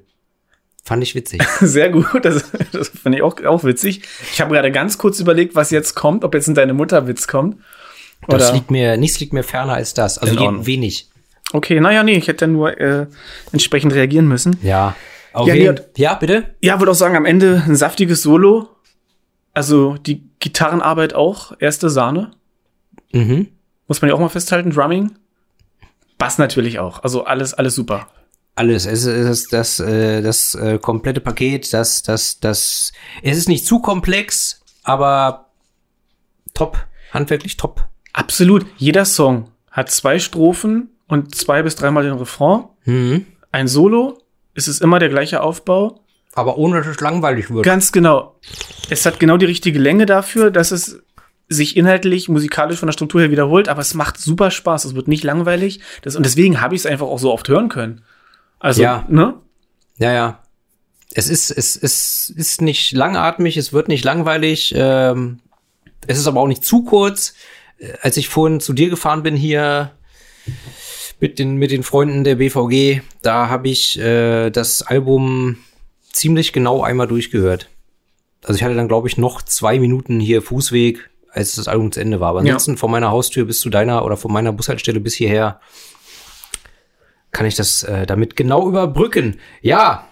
[0.84, 1.42] Fand ich witzig.
[1.60, 4.02] Sehr gut, das, das finde ich auch, auch witzig.
[4.32, 7.56] Ich habe gerade ganz kurz überlegt, was jetzt kommt, ob jetzt ein Deine Mutter-Witz kommt.
[8.28, 10.18] Das Oder, liegt mir, nichts liegt mir ferner als das.
[10.18, 11.08] Also In je, wenig.
[11.52, 13.06] okay, naja, nee, ich hätte nur äh,
[13.52, 14.56] entsprechend reagieren müssen.
[14.62, 14.94] Ja.
[15.32, 15.80] Auf Ja, nee.
[15.96, 16.54] ja, bitte?
[16.60, 18.68] Ja, würde auch sagen, am Ende ein saftiges Solo.
[19.54, 22.32] Also die Gitarrenarbeit auch, erste Sahne.
[23.12, 23.48] Mhm.
[23.86, 25.12] Muss man ja auch mal festhalten, Drumming.
[26.18, 27.02] Bass natürlich auch.
[27.02, 28.08] Also alles, alles super.
[28.54, 28.86] Alles.
[28.86, 32.92] Es ist das, äh, das äh, komplette Paket, das, das, das.
[33.22, 35.50] Es ist nicht zu komplex, aber
[36.54, 36.78] top.
[37.12, 37.86] Handwerklich top.
[38.12, 38.66] Absolut.
[38.76, 42.64] Jeder Song hat zwei Strophen und zwei bis dreimal den Refrain.
[42.84, 43.26] Mhm.
[43.50, 44.18] Ein Solo.
[44.54, 46.01] Es ist immer der gleiche Aufbau.
[46.34, 47.64] Aber ohne dass es langweilig wird.
[47.64, 48.36] Ganz genau.
[48.88, 51.02] Es hat genau die richtige Länge dafür, dass es
[51.48, 54.86] sich inhaltlich, musikalisch von der Struktur her wiederholt, aber es macht super Spaß.
[54.86, 55.80] Es wird nicht langweilig.
[56.00, 58.02] Das, und deswegen habe ich es einfach auch so oft hören können.
[58.58, 59.04] Also, Ja.
[59.08, 59.34] ne?
[59.98, 60.38] Ja, ja.
[61.14, 64.72] Es ist, es, es ist nicht langatmig, es wird nicht langweilig.
[64.74, 65.40] Ähm,
[66.06, 67.34] es ist aber auch nicht zu kurz.
[67.78, 69.90] Äh, Als ich vorhin zu dir gefahren bin hier
[71.20, 75.58] mit den, mit den Freunden der BVG, da habe ich äh, das Album
[76.12, 77.68] ziemlich genau einmal durchgehört.
[78.44, 82.00] Also ich hatte dann, glaube ich, noch zwei Minuten hier Fußweg, als das Album zu
[82.00, 82.30] Ende war.
[82.30, 82.54] Aber Ja.
[82.54, 85.60] ansonsten von meiner Haustür bis zu deiner oder von meiner Bushaltestelle bis hierher
[87.30, 89.38] kann ich das äh, damit genau überbrücken.
[89.62, 90.06] Ja,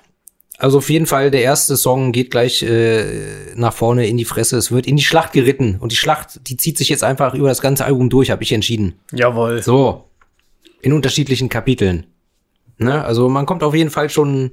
[0.56, 4.56] also auf jeden Fall, der erste Song geht gleich äh, nach vorne in die Fresse.
[4.56, 5.76] Es wird in die Schlacht geritten.
[5.80, 8.52] Und die Schlacht, die zieht sich jetzt einfach über das ganze Album durch, habe ich
[8.52, 8.94] entschieden.
[9.12, 9.62] Jawohl.
[9.62, 10.04] So.
[10.82, 12.06] In unterschiedlichen Kapiteln.
[12.78, 13.04] Ne?
[13.04, 14.52] Also man kommt auf jeden Fall schon,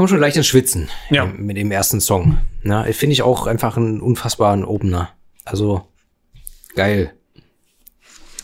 [0.00, 1.26] kommt schon leicht ins Schwitzen Ja.
[1.26, 2.38] mit dem ersten Song.
[2.62, 2.90] Ne?
[2.94, 5.10] Finde ich auch einfach einen unfassbaren Opener.
[5.44, 5.86] Also
[6.74, 7.12] geil.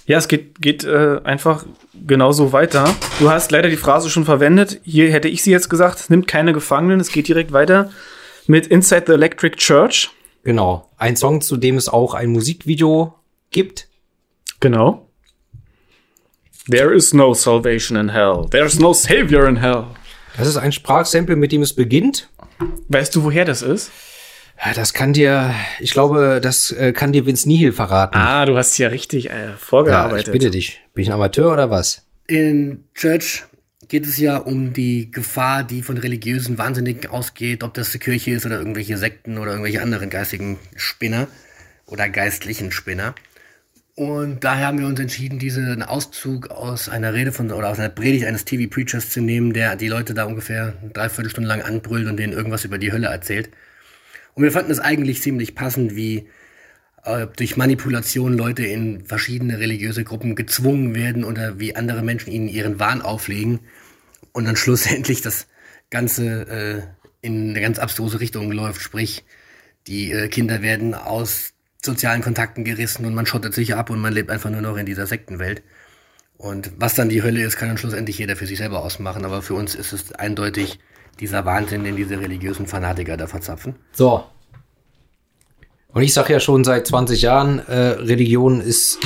[0.04, 1.64] Ja, es geht, geht äh, einfach
[2.06, 2.94] genauso weiter.
[3.20, 4.82] Du hast leider die Phrase schon verwendet.
[4.84, 5.98] Hier hätte ich sie jetzt gesagt.
[5.98, 7.00] Es nimmt keine Gefangenen.
[7.00, 7.90] Es geht direkt weiter
[8.46, 10.10] mit Inside the Electric Church.
[10.44, 10.90] Genau.
[10.98, 13.14] Ein Song, zu dem es auch ein Musikvideo
[13.50, 13.88] gibt.
[14.60, 15.08] Genau.
[16.70, 18.44] There is no salvation in hell.
[18.50, 19.86] There's no savior in hell.
[20.36, 22.28] Das ist ein Sprachsample, mit dem es beginnt.
[22.88, 23.90] Weißt du, woher das ist?
[24.74, 28.16] Das kann dir, ich glaube, das äh, kann dir Vince Nihil verraten.
[28.16, 30.32] Ah, du hast ja richtig äh, ja, ich vorgearbeitet.
[30.32, 30.80] bitte dich.
[30.94, 32.06] Bin ich ein Amateur oder was?
[32.26, 33.44] In Church
[33.88, 38.32] geht es ja um die Gefahr, die von religiösen Wahnsinnigen ausgeht, ob das die Kirche
[38.32, 41.28] ist oder irgendwelche Sekten oder irgendwelche anderen geistigen Spinner
[41.86, 43.14] oder geistlichen Spinner.
[43.98, 47.88] Und daher haben wir uns entschieden, diesen Auszug aus einer Rede von oder aus einer
[47.88, 52.18] Predigt eines TV-Preachers zu nehmen, der die Leute da ungefähr eine Dreiviertelstunde lang anbrüllt und
[52.18, 53.48] denen irgendwas über die Hölle erzählt.
[54.34, 56.28] Und wir fanden es eigentlich ziemlich passend, wie
[57.04, 62.48] äh, durch Manipulation Leute in verschiedene religiöse Gruppen gezwungen werden oder wie andere Menschen ihnen
[62.48, 63.60] ihren Wahn auflegen
[64.32, 65.46] und dann schlussendlich das
[65.88, 66.42] Ganze
[67.22, 68.82] äh, in eine ganz abstruse Richtung läuft.
[68.82, 69.24] Sprich,
[69.86, 71.54] die äh, Kinder werden aus
[71.86, 74.84] sozialen Kontakten gerissen und man schottet sich ab und man lebt einfach nur noch in
[74.86, 75.62] dieser Sektenwelt.
[76.38, 79.24] Und was dann die Hölle ist, kann dann schlussendlich jeder für sich selber ausmachen.
[79.24, 80.78] Aber für uns ist es eindeutig
[81.18, 83.76] dieser Wahnsinn, den diese religiösen Fanatiker da verzapfen.
[83.92, 84.24] So.
[85.88, 88.98] Und ich sage ja schon seit 20 Jahren, äh, Religion ist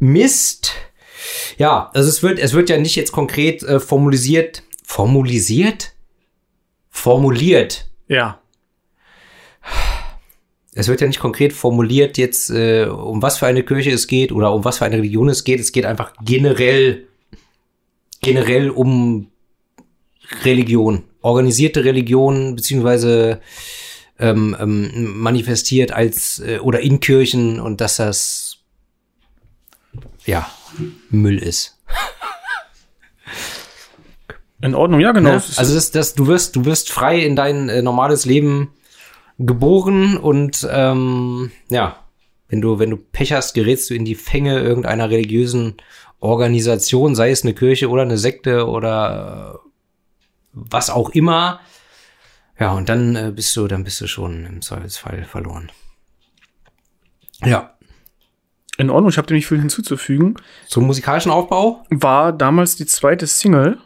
[0.00, 0.72] Mist.
[1.58, 4.64] Ja, also es wird, es wird ja nicht jetzt konkret äh, formulisiert.
[4.82, 5.92] Formulisiert?
[6.90, 7.88] Formuliert.
[8.08, 8.40] Ja.
[10.78, 14.30] Es wird ja nicht konkret formuliert jetzt, äh, um was für eine Kirche es geht
[14.30, 15.58] oder um was für eine Religion es geht.
[15.58, 17.06] Es geht einfach generell,
[18.22, 19.26] generell um
[20.44, 21.02] Religion.
[21.20, 23.40] Organisierte Religion, beziehungsweise
[24.20, 28.58] ähm, ähm, manifestiert als äh, oder in Kirchen und dass das
[30.26, 30.48] ja
[31.10, 31.76] Müll ist.
[34.60, 35.30] In Ordnung, ja, genau.
[35.30, 35.36] Ne?
[35.36, 38.70] Es ist- Also das, das, du wirst, du wirst frei in dein äh, normales Leben
[39.38, 42.04] geboren und ähm, ja,
[42.48, 45.76] wenn du, wenn du Pech hast, gerätst du in die Fänge irgendeiner religiösen
[46.20, 49.68] Organisation, sei es eine Kirche oder eine Sekte oder äh,
[50.52, 51.60] was auch immer.
[52.58, 55.70] Ja, und dann äh, bist du, dann bist du schon im Zweifelsfall verloren.
[57.44, 57.78] Ja,
[58.78, 60.36] in Ordnung, ich habe dem nicht viel hinzuzufügen.
[60.68, 61.84] zum musikalischen Aufbau.
[61.90, 63.78] War damals die zweite Single.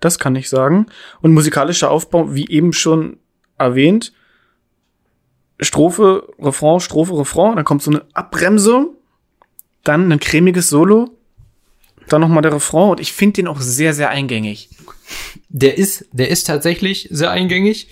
[0.00, 0.86] Das kann ich sagen.
[1.20, 3.18] Und musikalischer Aufbau, wie eben schon
[3.58, 4.14] erwähnt,
[5.60, 8.88] Strophe, Refrain, Strophe, Refrain, dann kommt so eine Abbremse,
[9.84, 11.10] dann ein cremiges Solo,
[12.08, 14.70] dann nochmal der Refrain und ich finde den auch sehr, sehr eingängig.
[15.48, 17.88] Der ist, der ist tatsächlich sehr eingängig.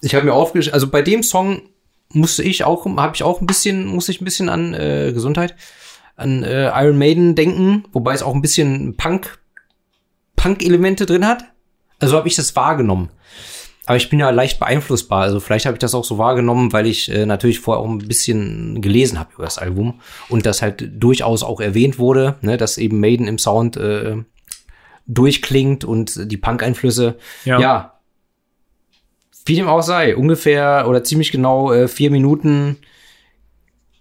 [0.00, 1.62] Ich habe mir aufgeschrieben, also bei dem Song
[2.12, 5.54] musste ich auch, habe ich auch ein bisschen, musste ich ein bisschen an äh, Gesundheit,
[6.16, 9.38] an äh, Iron Maiden denken, wobei es auch ein bisschen Punk,
[10.36, 11.44] Punk-Elemente drin hat.
[11.98, 13.10] Also habe ich das wahrgenommen.
[13.90, 15.22] Aber ich bin ja leicht beeinflussbar.
[15.22, 17.98] Also vielleicht habe ich das auch so wahrgenommen, weil ich äh, natürlich vorher auch ein
[17.98, 22.78] bisschen gelesen habe über das Album und das halt durchaus auch erwähnt wurde, ne, dass
[22.78, 24.18] eben Maiden im Sound äh,
[25.08, 27.16] durchklingt und die Punk-Einflüsse.
[27.44, 27.58] Ja.
[27.58, 28.00] ja.
[29.44, 32.76] Wie dem auch sei, ungefähr oder ziemlich genau äh, vier Minuten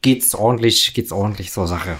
[0.04, 1.98] geht's ordentlich, geht's ordentlich zur Sache.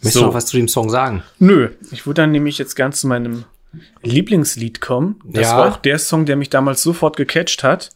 [0.00, 0.20] Möchtest So.
[0.20, 1.22] du noch was zu dem Song sagen?
[1.38, 3.44] Nö, ich würde dann nämlich jetzt ganz zu meinem
[4.02, 5.20] Lieblingslied kommen.
[5.24, 5.58] Das Ja.
[5.58, 7.90] war auch der Song, der mich damals sofort gecatcht hat.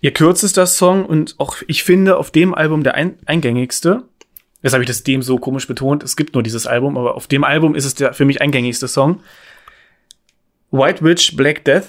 [0.00, 4.04] Ihr kürzester Song und auch, ich finde, auf dem Album der ein eingängigste.
[4.62, 6.02] Jetzt habe ich das dem so komisch betont.
[6.04, 8.86] Es gibt nur dieses Album, aber auf dem Album ist es der für mich eingängigste
[8.88, 9.20] Song.
[10.70, 11.84] White Witch Black Death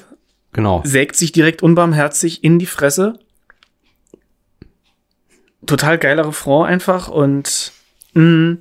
[0.51, 0.81] Genau.
[0.85, 3.19] sägt sich direkt unbarmherzig in die Fresse.
[5.65, 7.71] Total geiler Refrain einfach und
[8.13, 8.57] mh,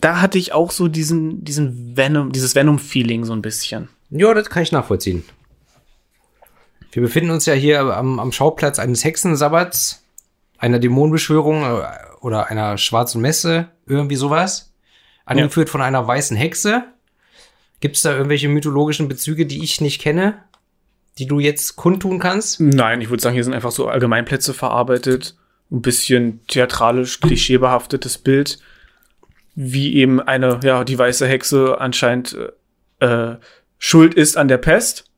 [0.00, 3.88] da hatte ich auch so diesen, diesen Venom, dieses Venom-Feeling so ein bisschen.
[4.10, 5.24] Ja, das kann ich nachvollziehen.
[6.92, 10.04] Wir befinden uns ja hier am, am Schauplatz eines Hexensabbats,
[10.58, 11.82] einer Dämonenbeschwörung äh,
[12.20, 14.72] oder einer schwarzen Messe, irgendwie sowas.
[15.24, 16.84] Angeführt von einer weißen Hexe.
[17.80, 20.42] Gibt es da irgendwelche mythologischen Bezüge, die ich nicht kenne,
[21.18, 22.60] die du jetzt kundtun kannst?
[22.60, 25.36] Nein, ich würde sagen, hier sind einfach so Allgemeinplätze verarbeitet.
[25.70, 28.60] Ein bisschen theatralisch, klischeebehaftetes Bild.
[29.56, 32.36] Wie eben eine, ja, die weiße Hexe anscheinend
[33.00, 33.34] äh,
[33.78, 35.10] schuld ist an der Pest.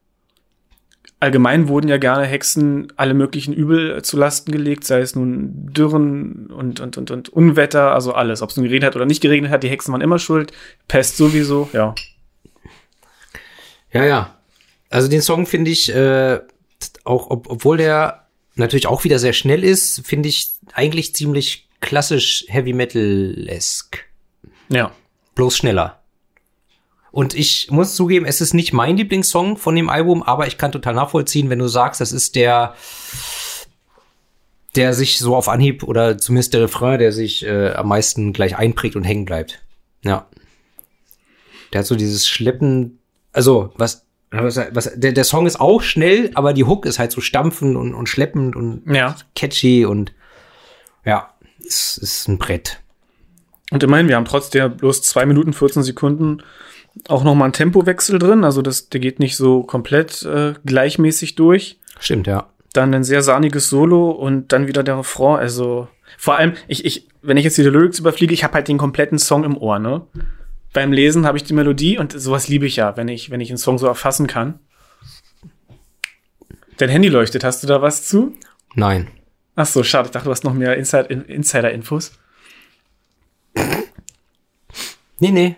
[1.20, 5.66] Allgemein wurden ja gerne Hexen alle möglichen Übel äh, zu Lasten gelegt, sei es nun
[5.72, 8.40] Dürren und, und, und, und Unwetter, also alles.
[8.40, 10.52] Ob es nun geregnet hat oder nicht geregnet hat, die Hexen waren immer schuld.
[10.86, 11.94] Pest sowieso, ja.
[13.92, 14.38] Ja, ja.
[14.90, 16.40] Also den Song finde ich, äh,
[17.02, 22.44] auch, ob, obwohl der natürlich auch wieder sehr schnell ist, finde ich eigentlich ziemlich klassisch
[22.48, 24.07] Heavy Metal-esque.
[24.68, 24.92] Ja.
[25.34, 25.94] bloß schneller.
[27.10, 30.72] Und ich muss zugeben, es ist nicht mein Lieblingssong von dem Album, aber ich kann
[30.72, 32.74] total nachvollziehen, wenn du sagst, das ist der,
[34.76, 38.56] der sich so auf Anhieb oder zumindest der Refrain, der sich äh, am meisten gleich
[38.56, 39.62] einprägt und hängen bleibt.
[40.04, 40.26] Ja.
[41.72, 42.98] Der hat so dieses Schleppen,
[43.32, 47.12] also was, was, was der, der Song ist auch schnell, aber die Hook ist halt
[47.12, 49.16] so stampfend und, und schleppend und Ja.
[49.34, 50.12] catchy und
[51.04, 51.32] ja,
[51.66, 52.80] es ist ein Brett.
[53.70, 56.42] Und immerhin, wir haben trotz der bloß zwei Minuten 14 Sekunden
[57.06, 58.44] auch noch mal einen Tempowechsel drin.
[58.44, 61.78] Also das, der geht nicht so komplett äh, gleichmäßig durch.
[62.00, 62.48] Stimmt, ja.
[62.72, 65.38] Dann ein sehr sahniges Solo und dann wieder der Refrain.
[65.38, 68.78] Also vor allem, ich, ich, wenn ich jetzt die Lyrics überfliege, ich habe halt den
[68.78, 70.02] kompletten Song im Ohr, ne?
[70.72, 73.48] Beim Lesen habe ich die Melodie und sowas liebe ich ja, wenn ich, wenn ich
[73.48, 74.58] einen Song so erfassen kann.
[76.76, 78.34] Dein Handy leuchtet, hast du da was zu?
[78.74, 79.08] Nein.
[79.56, 82.17] Ach so, schade, ich dachte, du hast noch mehr Inside, Insider-Infos.
[85.20, 85.56] Nee, nee.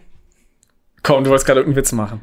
[1.02, 2.20] Komm, du wolltest gerade irgendeinen Witz machen.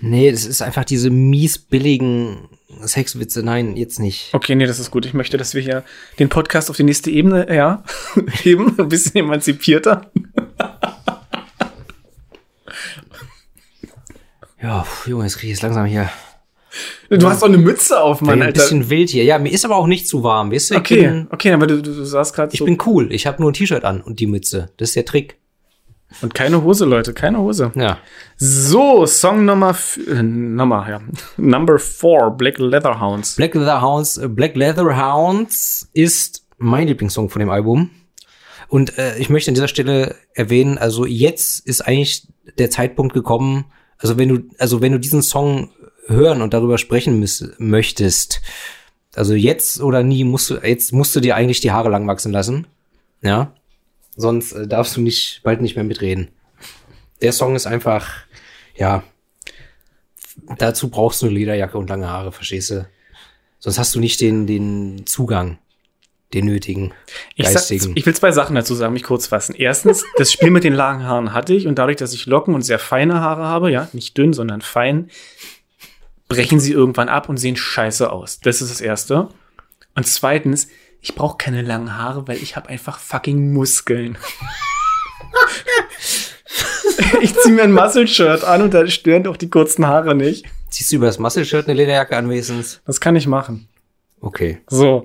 [0.00, 2.48] Nee, das ist einfach diese mies billigen
[2.82, 3.42] Sexwitze.
[3.42, 4.32] Nein, jetzt nicht.
[4.32, 5.06] Okay, nee, das ist gut.
[5.06, 5.84] Ich möchte, dass wir hier
[6.18, 7.82] den Podcast auf die nächste Ebene, ja,
[8.42, 10.10] heben, ein bisschen emanzipierter.
[14.60, 16.10] Ja, pf, Junge, jetzt krieg ich es langsam hier.
[17.10, 18.60] Du hast doch eine Mütze auf, Mann, ein Alter.
[18.60, 19.24] bisschen wild hier.
[19.24, 20.74] Ja, mir ist aber auch nicht zu warm, weißt du?
[20.74, 22.64] Ich Okay, bin, okay, aber du, du, du saßt gerade ich so.
[22.64, 23.12] bin cool.
[23.12, 24.70] Ich habe nur ein T-Shirt an und die Mütze.
[24.76, 25.36] Das ist der Trick.
[26.22, 27.70] Und keine Hose, Leute, keine Hose.
[27.74, 27.98] Ja.
[28.38, 29.76] So, Song Nummer,
[30.10, 31.00] äh, Nummer, ja.
[31.36, 33.36] Number four, Black Leatherhounds.
[33.36, 37.90] Black Leather Hounds, äh, Black Leather Hounds ist mein Lieblingssong von dem Album.
[38.68, 42.26] Und äh, ich möchte an dieser Stelle erwähnen, also jetzt ist eigentlich
[42.58, 43.66] der Zeitpunkt gekommen,
[43.98, 45.70] also wenn du, also wenn du diesen Song
[46.08, 47.24] hören und darüber sprechen
[47.58, 48.40] möchtest,
[49.14, 52.32] also jetzt oder nie musst du, jetzt musst du dir eigentlich die Haare lang wachsen
[52.32, 52.66] lassen.
[53.22, 53.52] Ja.
[54.16, 56.28] Sonst äh, darfst du nicht, bald nicht mehr mitreden.
[57.20, 58.08] Der Song ist einfach,
[58.76, 59.02] ja,
[60.56, 62.88] dazu brauchst du eine Lederjacke und lange Haare, verstehst du?
[63.58, 65.58] Sonst hast du nicht den, den Zugang,
[66.32, 66.92] den nötigen,
[67.34, 67.92] Ich, sag, geistigen.
[67.96, 69.54] ich will zwei Sachen dazu sagen, mich kurz fassen.
[69.56, 72.62] Erstens, das Spiel mit den langen Haaren hatte ich und dadurch, dass ich Locken und
[72.62, 75.10] sehr feine Haare habe, ja, nicht dünn, sondern fein,
[76.28, 78.40] brechen sie irgendwann ab und sehen scheiße aus.
[78.40, 79.28] Das ist das Erste.
[79.94, 80.68] Und zweitens,
[81.00, 84.18] ich brauche keine langen Haare, weil ich habe einfach fucking Muskeln.
[87.20, 90.46] ich ziehe mir ein Muscle-Shirt an und da stören doch die kurzen Haare nicht.
[90.70, 92.80] Ziehst du über das Muscle-Shirt eine Lederjacke an wenigstens?
[92.86, 93.68] Das kann ich machen.
[94.20, 94.60] Okay.
[94.68, 95.04] So.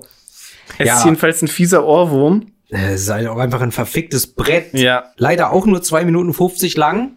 [0.78, 0.98] Es Ja.
[0.98, 2.52] ist jedenfalls ein fieser Ohrwurm.
[2.68, 4.74] Es ist halt auch einfach ein verficktes Brett.
[4.74, 5.12] Ja.
[5.16, 7.16] Leider auch nur zwei Minuten 50 lang.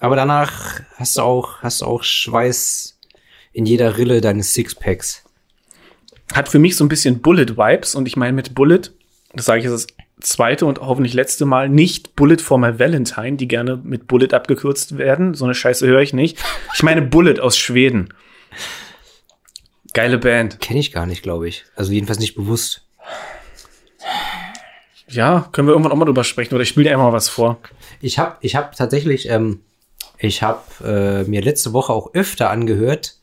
[0.00, 2.98] Aber danach hast du auch, hast du auch Schweiß
[3.52, 5.24] in jeder Rille deines Sixpacks.
[6.34, 7.94] Hat für mich so ein bisschen Bullet-Vibes.
[7.94, 8.82] Und ich meine mit Bullet,
[9.34, 13.36] das sage ich jetzt das zweite und hoffentlich letzte Mal, nicht Bullet for my Valentine,
[13.36, 15.34] die gerne mit Bullet abgekürzt werden.
[15.34, 16.38] So eine Scheiße höre ich nicht.
[16.74, 18.14] Ich meine Bullet aus Schweden.
[19.92, 20.60] Geile Band.
[20.60, 21.64] Kenne ich gar nicht, glaube ich.
[21.76, 22.86] Also jedenfalls nicht bewusst.
[25.08, 26.54] Ja, können wir irgendwann auch mal drüber sprechen.
[26.54, 27.58] Oder ich spiele dir einmal was vor.
[28.00, 29.60] Ich habe ich hab tatsächlich, ähm,
[30.18, 33.18] ich habe äh, mir letzte Woche auch öfter angehört,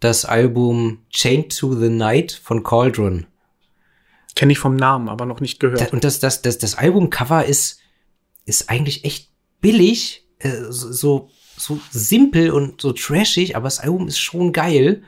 [0.00, 3.26] das Album Chained to the Night von Cauldron.
[4.34, 5.80] Kenne ich vom Namen, aber noch nicht gehört.
[5.80, 7.80] Da, und das, das, das, das Albumcover ist,
[8.46, 14.18] ist eigentlich echt billig, äh, so, so, simpel und so trashig, aber das Album ist
[14.18, 15.02] schon geil.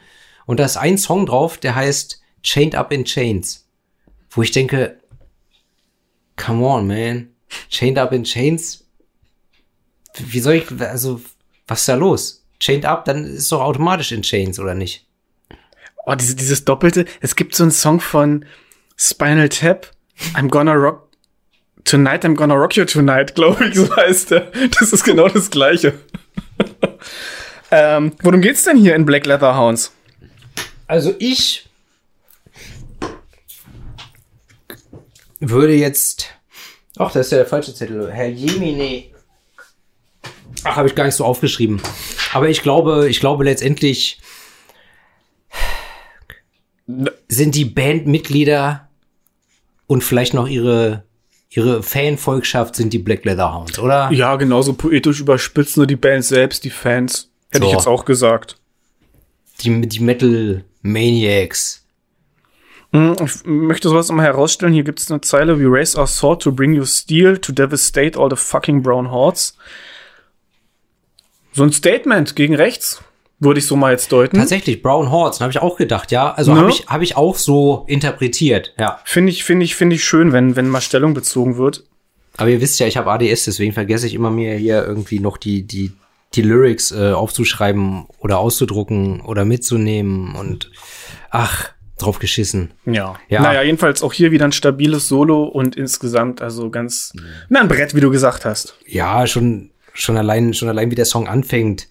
[0.45, 3.67] Und da ist ein Song drauf, der heißt Chained Up in Chains.
[4.31, 5.01] Wo ich denke,
[6.37, 7.31] come on, man.
[7.71, 8.85] Chained Up in Chains?
[10.19, 11.23] Wie soll ich, also,
[11.67, 12.42] was ist da los?
[12.63, 15.05] Chained Up, dann ist doch automatisch in Chains, oder nicht?
[16.07, 17.07] Oh, diese, dieses Doppelte.
[17.21, 18.45] Es gibt so einen Song von
[18.97, 19.91] Spinal Tap.
[20.35, 21.09] I'm gonna rock
[21.83, 24.53] tonight, I'm gonna rock you tonight, glaube ich, so heißt der.
[24.79, 25.95] Das ist genau das Gleiche.
[27.73, 29.93] ähm, worum geht's denn hier in Black Leather Hounds?
[30.87, 31.69] Also ich
[35.41, 36.27] würde jetzt.
[36.97, 38.13] Ach, das ist ja der falsche Zettel.
[38.13, 39.12] Herr Jemine.
[40.65, 41.81] Ach, habe ich gar nicht so aufgeschrieben.
[42.33, 44.21] Aber ich glaube, ich glaube letztendlich
[47.29, 48.89] sind die Bandmitglieder
[49.87, 51.05] und vielleicht noch ihre
[51.55, 54.11] ihre Fanvolkschaft sind die Black Leather Hounds, oder?
[54.11, 57.31] Ja, genauso poetisch überspitzt nur die Band selbst, die Fans.
[57.51, 57.77] Hätte ich So.
[57.77, 58.57] jetzt auch gesagt.
[59.61, 61.85] Die, die Metal Maniacs.
[62.93, 64.73] Hm, Ich möchte sowas mal herausstellen.
[64.73, 68.19] Hier gibt es eine Zeile: We raise our sword to bring you steel, to devastate
[68.19, 69.55] all the fucking brown hordes.
[71.53, 73.03] So ein Statement gegen rechts,
[73.39, 74.39] würde ich so mal jetzt deuten.
[74.39, 76.33] Tatsächlich, Brown Hordes, habe ich auch gedacht, ja.
[76.33, 76.61] Also Ne?
[76.61, 79.01] habe ich, hab ich auch so interpretiert, ja.
[79.05, 81.85] Finde ich, finde ich, finde ich schön, wenn, wenn mal Stellung bezogen wird.
[82.37, 85.37] Aber ihr wisst ja, ich habe ADS, deswegen vergesse ich immer mir hier irgendwie noch
[85.37, 85.93] die, die,
[86.35, 90.71] die Lyrics äh, aufzuschreiben oder auszudrucken oder mitzunehmen und
[91.31, 92.73] ach, drauf geschissen.
[92.87, 93.17] Ja.
[93.29, 93.43] Ja.
[93.43, 97.13] Naja, jedenfalls auch hier wieder ein stabiles Solo und insgesamt also ganz,
[97.51, 98.77] na, ein Brett, wie du gesagt hast.
[98.87, 101.89] Ja, schon, schon allein, schon allein wie der Song anfängt.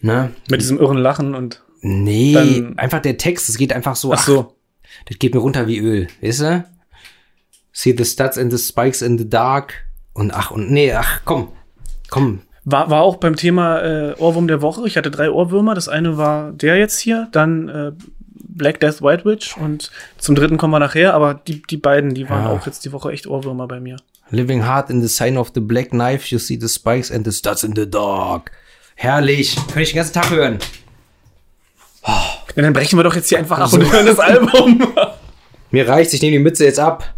[0.00, 0.32] Ne?
[0.50, 4.54] Mit diesem irren Lachen und, Nee, einfach der Text, es geht einfach so, ach so.
[5.06, 6.64] das geht mir runter wie Öl, weißt du?
[7.72, 9.74] See the studs and the spikes in the dark.
[10.12, 11.48] Und ach, und nee, ach, komm,
[12.08, 12.40] komm.
[12.64, 14.86] War, war auch beim Thema äh, Ohrwurm der Woche.
[14.88, 15.74] Ich hatte drei Ohrwürmer.
[15.74, 17.92] Das eine war der jetzt hier, dann äh,
[18.34, 22.28] Black Death White Witch und zum dritten kommen wir nachher, aber die, die beiden, die
[22.28, 22.50] waren Ja.
[22.50, 23.96] auch jetzt die Woche echt Ohrwürmer bei mir.
[24.30, 27.32] Living hard in the sign of the black knife, you see the spikes and the
[27.32, 28.50] studs in the dark.
[28.96, 30.58] Herrlich, könnte ich den ganzen Tag hören.
[32.56, 34.94] Ja, dann brechen wir doch jetzt hier einfach ab und hören das Album.
[35.70, 37.14] Mir reicht's, ich nehme die Mütze jetzt ab.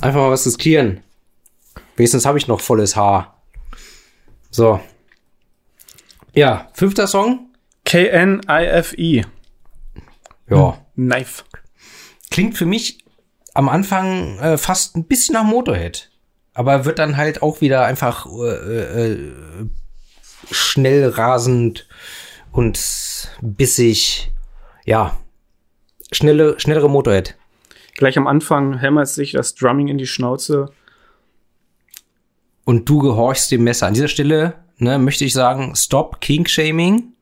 [0.00, 1.02] Einfach mal was riskieren.
[1.96, 3.42] Wenigstens habe ich noch volles Haar.
[4.50, 4.80] So.
[6.32, 7.50] Ja, fünfter Song.
[7.84, 9.26] K-N-I-F-I.
[10.48, 10.78] Ja.
[10.94, 11.44] Knife.
[12.30, 12.98] Klingt für mich
[13.54, 16.10] am Anfang äh, fast ein bisschen nach Motorhead.
[16.54, 19.32] Aber wird dann halt auch wieder einfach äh, äh,
[20.50, 21.88] schnell rasend
[22.52, 24.32] und bissig.
[24.84, 25.16] Ja.
[26.12, 27.36] Schnelle, schnellere Motorhead.
[27.94, 30.72] Gleich am Anfang hämmert sich das Drumming in die Schnauze.
[32.64, 33.86] und du gehorchst dem Messer.
[33.86, 37.12] An dieser Stelle ne, möchte ich sagen, stop King-Shaming.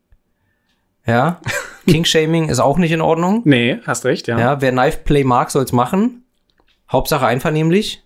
[1.07, 1.41] Ja,
[1.89, 3.43] King-Shaming ist auch nicht in Ordnung.
[3.45, 4.39] Nee, hast recht, ja.
[4.39, 6.25] Ja, wer Knife Play mag, soll's machen.
[6.91, 8.03] Hauptsache einvernehmlich.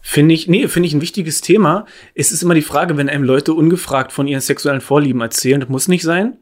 [0.00, 1.86] Finde ich, nee, finde ich ein wichtiges Thema.
[2.14, 5.70] Es ist immer die Frage, wenn einem Leute ungefragt von ihren sexuellen Vorlieben erzählen, das
[5.70, 6.36] muss nicht sein.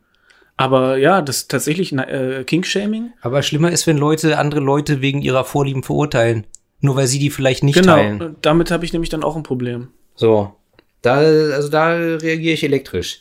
[0.56, 3.12] Aber ja, das ist tatsächlich äh, King-Shaming.
[3.20, 6.44] Aber schlimmer ist, wenn Leute andere Leute wegen ihrer Vorlieben verurteilen.
[6.80, 8.36] Nur weil sie die vielleicht nicht Genau, teilen.
[8.42, 9.88] damit habe ich nämlich dann auch ein Problem.
[10.16, 10.52] So.
[11.00, 13.20] Da, also da reagiere ich elektrisch.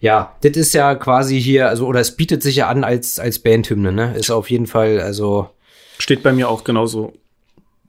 [0.00, 3.38] Ja, das ist ja quasi hier, also, oder es bietet sich ja an als, als
[3.38, 4.14] Bandhymne, ne?
[4.16, 5.50] Ist auf jeden Fall, also,
[5.98, 7.14] Steht bei mir auch genauso.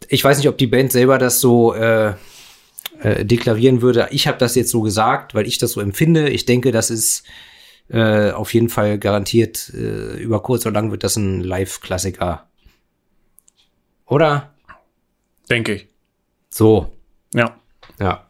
[0.08, 2.14] ich weiß nicht, ob die Band selber das so äh,
[3.02, 4.08] äh, deklarieren würde.
[4.12, 6.30] Ich habe das jetzt so gesagt, weil ich das so empfinde.
[6.30, 7.24] Ich denke, das ist
[7.90, 12.48] äh, auf jeden Fall garantiert, äh, über kurz oder lang wird das ein Live-Klassiker.
[14.06, 14.54] Oder?
[15.50, 15.88] Denke ich.
[16.50, 16.94] So,
[17.34, 17.58] Ja.
[18.00, 18.27] ja.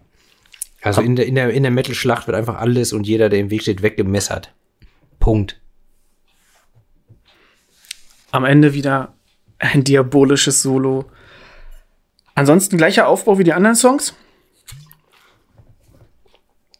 [0.87, 3.49] Also in der, in der, in der Metal-Schlacht wird einfach alles und jeder, der im
[3.49, 4.53] Weg steht, weggemessert.
[5.19, 5.59] Punkt.
[8.31, 9.13] Am Ende wieder
[9.59, 11.05] ein diabolisches Solo.
[12.35, 14.15] Ansonsten gleicher Aufbau wie die anderen Songs.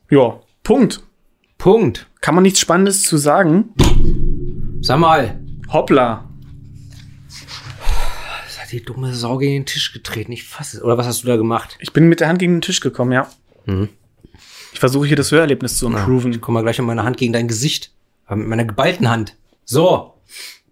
[0.09, 1.03] Ja, Punkt.
[1.57, 2.07] Punkt.
[2.21, 3.73] Kann man nichts Spannendes zu sagen.
[4.81, 5.43] Sag mal.
[5.69, 6.29] Hoppla.
[8.45, 10.31] Das hat die dumme Sau gegen den Tisch getreten.
[10.31, 10.83] Ich fasse es.
[10.83, 11.77] Oder was hast du da gemacht?
[11.81, 13.27] Ich bin mit der Hand gegen den Tisch gekommen, ja.
[14.77, 16.33] Ich versuche hier das Hörerlebnis zu improven.
[16.33, 17.89] Ich komm mal gleich mit meiner Hand gegen dein Gesicht.
[18.27, 19.35] Aber mit meiner geballten Hand.
[19.65, 20.13] So.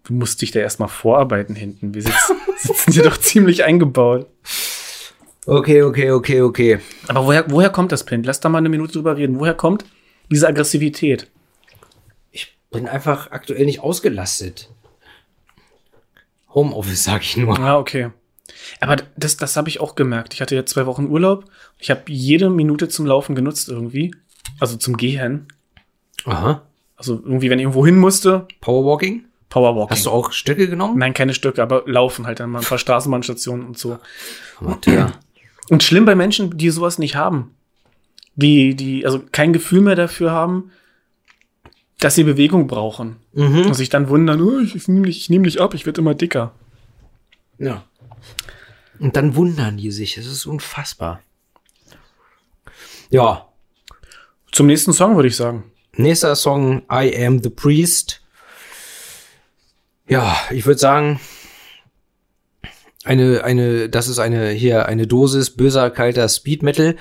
[0.04, 1.92] Du musst dich da erstmal vorarbeiten hinten.
[1.92, 4.28] Wir sitzen, sitzen hier doch ziemlich eingebaut.
[5.44, 6.78] Okay, okay, okay, okay.
[7.08, 8.22] Aber woher, woher kommt das Pin?
[8.22, 9.40] Lass da mal eine Minute drüber reden.
[9.40, 9.84] Woher kommt
[10.30, 11.28] diese Aggressivität?
[12.30, 14.70] Ich bin einfach aktuell nicht ausgelastet.
[16.54, 17.58] Homeoffice, sag ich nur.
[17.58, 18.10] Ah, okay.
[18.80, 20.34] Aber das, das habe ich auch gemerkt.
[20.34, 21.44] Ich hatte jetzt zwei Wochen Urlaub.
[21.78, 24.14] Ich habe jede Minute zum Laufen genutzt irgendwie.
[24.60, 25.46] Also zum Gehen.
[26.24, 26.62] Aha.
[26.96, 29.24] Also irgendwie, wenn ich irgendwo hin musste, Powerwalking?
[29.48, 29.96] Powerwalking.
[29.96, 30.98] Hast du auch Stöcke genommen?
[30.98, 33.98] Nein, keine Stücke, aber laufen halt an mal ein paar Straßenbahnstationen und so.
[34.60, 35.12] Amateur.
[35.68, 37.54] Und schlimm bei Menschen, die sowas nicht haben.
[38.34, 40.70] Die, die, also kein Gefühl mehr dafür haben,
[41.98, 43.16] dass sie Bewegung brauchen.
[43.32, 43.66] Mhm.
[43.66, 46.00] Und sich dann wundern, oh, ich, ich nehme nicht, ich nehm nicht ab, ich werde
[46.00, 46.52] immer dicker.
[47.58, 47.84] Ja.
[48.98, 50.16] Und dann wundern die sich.
[50.16, 51.20] Es ist unfassbar.
[53.10, 53.48] Ja.
[54.52, 55.70] Zum nächsten Song würde ich sagen.
[55.94, 58.22] Nächster Song, I Am the Priest.
[60.08, 61.20] Ja, ich würde sagen,
[63.04, 66.96] eine, eine, das ist eine, hier, eine Dosis böser, kalter Speed Metal.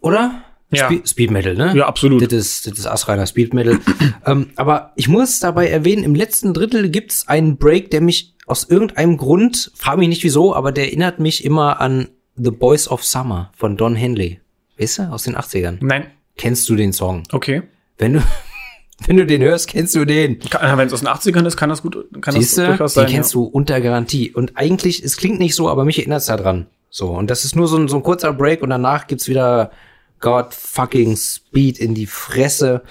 [0.00, 0.42] Oder?
[0.70, 0.86] Ja.
[0.86, 1.72] Spe Speed Metal, ne?
[1.76, 2.22] Ja, absolut.
[2.22, 3.78] Das ist, das ist astreiner Speed Metal.
[4.26, 8.64] ähm, aber ich muss dabei erwähnen, im letzten Drittel gibt's einen Break, der mich aus
[8.68, 13.04] irgendeinem Grund, frag mich nicht wieso, aber der erinnert mich immer an The Boys of
[13.04, 14.40] Summer von Don Henley.
[14.78, 15.78] Weißt du, aus den 80ern.
[15.80, 16.06] Nein.
[16.36, 17.22] Kennst du den Song?
[17.32, 17.62] Okay.
[17.98, 18.22] Wenn du,
[19.06, 20.38] wenn du den hörst, kennst du den.
[20.42, 23.02] Wenn es aus den 80ern ist, kann das gut, kann Siehst das du, durchaus den
[23.02, 23.10] sein.
[23.12, 24.30] kennst du unter Garantie.
[24.32, 26.66] Und eigentlich, es klingt nicht so, aber mich erinnert's da dran.
[26.88, 29.70] So, und das ist nur so ein, so ein kurzer Break und danach gibt's wieder
[30.18, 32.82] God fucking Speed in die Fresse.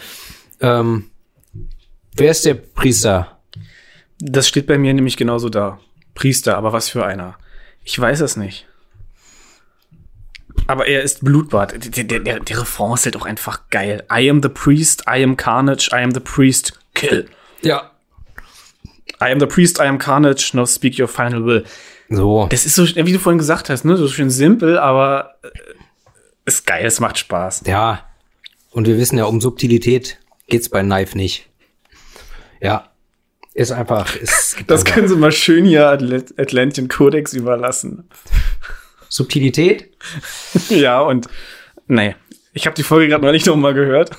[0.62, 1.10] Ähm,
[2.16, 3.39] wer ist der Priester?
[4.20, 5.80] Das steht bei mir nämlich genauso da.
[6.14, 7.38] Priester, aber was für einer?
[7.84, 8.68] Ich weiß es nicht.
[10.68, 11.96] Aber er ist Blutbad.
[11.96, 14.04] Der, der, der, der Refrain ist halt auch einfach geil.
[14.12, 17.28] I am the priest, I am carnage, I am the priest, kill.
[17.62, 17.92] Ja.
[19.22, 21.66] I am the priest, I am carnage, now speak your final will.
[22.10, 22.48] So.
[22.50, 25.50] Das ist so, wie du vorhin gesagt hast, ne, so schön simpel, aber äh,
[26.46, 27.64] ist geil, es macht Spaß.
[27.68, 28.06] Ja.
[28.72, 31.48] Und wir wissen ja, um Subtilität geht's bei Knife nicht.
[32.62, 32.89] Ja.
[33.60, 38.08] Ist einfach, ist, Das können sie mal schön hier Atl Atlantian Codex überlassen.
[39.10, 39.90] Subtilität?
[40.70, 41.28] ja, und
[41.88, 42.16] nee,
[42.54, 44.12] ich habe die Folge gerade neulich noch mal gehört.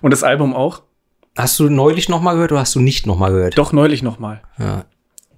[0.00, 0.82] Und das Album auch.
[1.36, 3.56] Hast du neulich noch mal gehört oder hast du nicht noch mal gehört?
[3.56, 4.42] Doch neulich noch mal.
[4.58, 4.84] Ja.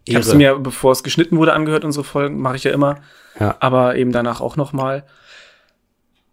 [0.07, 3.03] Ich habe es mir, bevor es geschnitten wurde, angehört, unsere Folgen, mache ich ja immer.
[3.39, 3.57] Ja.
[3.61, 5.05] Aber eben danach auch noch mal.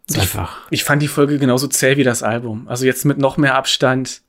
[0.07, 0.59] Ist einfach.
[0.69, 2.69] Ich fand die Folge genauso zäh wie das Album.
[2.69, 4.21] Also jetzt mit noch mehr Abstand.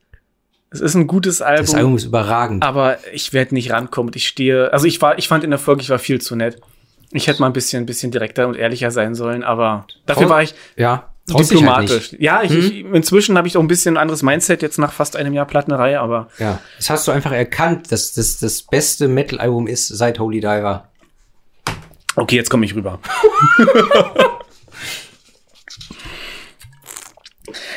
[0.75, 2.63] Es ist ein gutes Album, Das Album ist überragend.
[2.65, 4.13] aber ich werde nicht rankommen.
[4.17, 6.61] Ich stehe, also ich war, ich fand in der Folge, ich war viel zu nett.
[7.13, 10.43] Ich hätte mal ein bisschen, bisschen direkter und ehrlicher sein sollen, aber dafür Trau- war
[10.43, 11.11] ich Ja.
[11.33, 12.11] halt diplomatisch.
[12.13, 12.23] nicht.
[12.23, 15.15] ja, ich, ich, inzwischen habe ich auch ein bisschen ein anderes Mindset jetzt nach fast
[15.15, 16.59] einem Jahr Plattenerei, aber Ja.
[16.77, 20.89] Das hast du einfach erkannt, dass das das beste Metal-Album ist seit Holy Diver.
[22.17, 22.99] okay, jetzt komme ich rüber.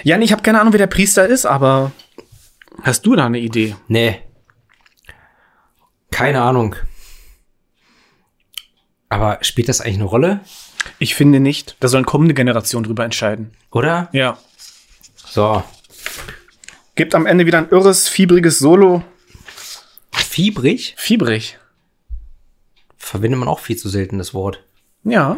[0.03, 1.91] Jan, ich habe keine Ahnung, wer der Priester ist, aber
[2.83, 3.75] hast du da eine Idee?
[3.87, 4.21] Nee.
[6.11, 6.75] Keine Ahnung.
[9.09, 10.41] Aber spielt das eigentlich eine Rolle?
[10.99, 11.75] Ich finde nicht.
[11.79, 13.51] Da sollen kommende Generationen drüber entscheiden.
[13.71, 14.09] Oder?
[14.11, 14.37] Ja.
[15.15, 15.63] So.
[16.95, 19.03] Gibt am Ende wieder ein irres, fiebriges Solo.
[20.11, 20.95] Fiebrig?
[20.97, 21.59] Fiebrig.
[22.97, 24.63] Verwendet man auch viel zu selten das Wort.
[25.03, 25.37] Ja.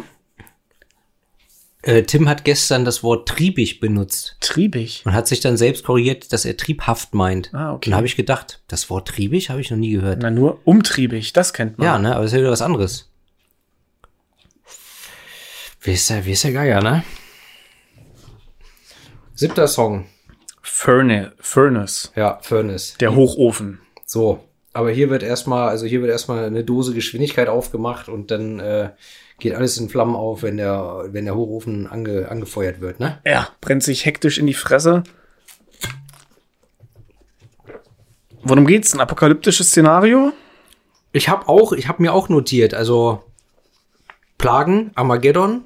[1.82, 5.02] Äh, Tim hat gestern das Wort triebig benutzt Triebig.
[5.06, 7.54] und hat sich dann selbst korrigiert, dass er triebhaft meint.
[7.54, 7.88] Ah, okay.
[7.88, 10.20] Und da habe ich gedacht, das Wort triebig habe ich noch nie gehört.
[10.20, 11.86] Na, nur umtriebig, das kennt man.
[11.86, 12.12] Ja, ne?
[12.14, 13.10] Aber das ist ja wieder was anderes.
[15.80, 17.02] Wie ist der, wie ist der Geier, ne?
[19.34, 20.04] Siebter Song.
[20.60, 21.30] Furnace.
[21.40, 22.12] Furnace.
[22.14, 22.96] Ja, Furnace.
[23.00, 23.80] Der Hochofen.
[24.04, 24.44] So.
[24.72, 28.90] Aber hier wird erstmal, also hier wird erstmal eine Dose Geschwindigkeit aufgemacht und dann äh,
[29.40, 33.18] geht alles in Flammen auf, wenn der, wenn der Hochofen ange, angefeuert wird, ne?
[33.24, 35.02] Ja, brennt sich hektisch in die Fresse.
[38.42, 38.94] Worum geht's?
[38.94, 40.32] Ein apokalyptisches Szenario?
[41.12, 43.22] Ich habe auch, ich habe mir auch notiert, also
[44.38, 45.64] Plagen, Armageddon,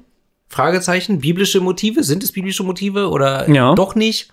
[0.49, 1.19] Fragezeichen.
[1.19, 2.03] Biblische Motive.
[2.03, 3.73] Sind es biblische Motive oder Ja.
[3.75, 4.29] doch nicht?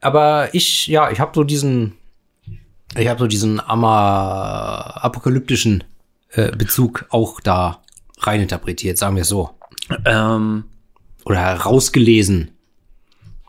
[0.00, 1.96] Aber ich, ja, ich habe so diesen,
[2.96, 5.84] ich habe so diesen ama apokalyptischen
[6.30, 7.82] äh, Bezug auch da
[8.18, 9.50] reininterpretiert, sagen wir es so.
[10.04, 10.64] Ähm,
[11.24, 12.50] Oder rausgelesen,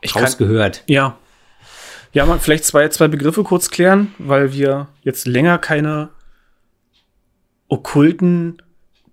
[0.02, 0.82] ich kann, rausgehört.
[0.86, 1.16] ja.
[2.12, 6.08] Ja, man vielleicht zwei, zwei Begriffe kurz klären, weil wir jetzt länger keine
[7.68, 8.62] okkulten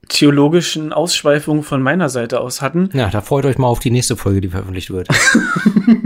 [0.08, 2.90] theologischen Ausschweifungen von meiner Seite aus hatten.
[2.94, 5.10] Ja, da freut euch mal auf die nächste Folge, die veröffentlicht wird.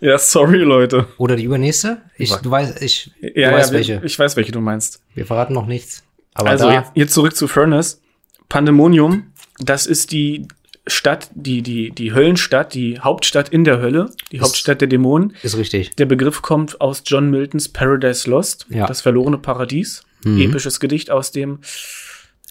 [0.00, 1.06] Ja, sorry, Leute.
[1.18, 2.02] Oder die übernächste?
[2.16, 4.00] Ich, du weißt, ich, Ja, du ja, weißt wir- welche.
[4.04, 5.00] ich weiß, welche du meinst.
[5.14, 6.02] Wir verraten noch nichts.
[6.34, 8.00] Aber also jetzt, jetzt zurück zu Furnace.
[8.48, 10.46] Pandemonium, das ist die
[10.86, 15.34] Stadt, die, die, die Höllenstadt, die Hauptstadt in der Hölle, die Hauptstadt der Dämonen.
[15.42, 15.96] ist richtig.
[15.96, 18.86] Der Begriff kommt aus John Miltons Paradise Lost, Ja.
[18.86, 20.02] das verlorene Paradies.
[20.24, 21.60] Episches Gedicht aus dem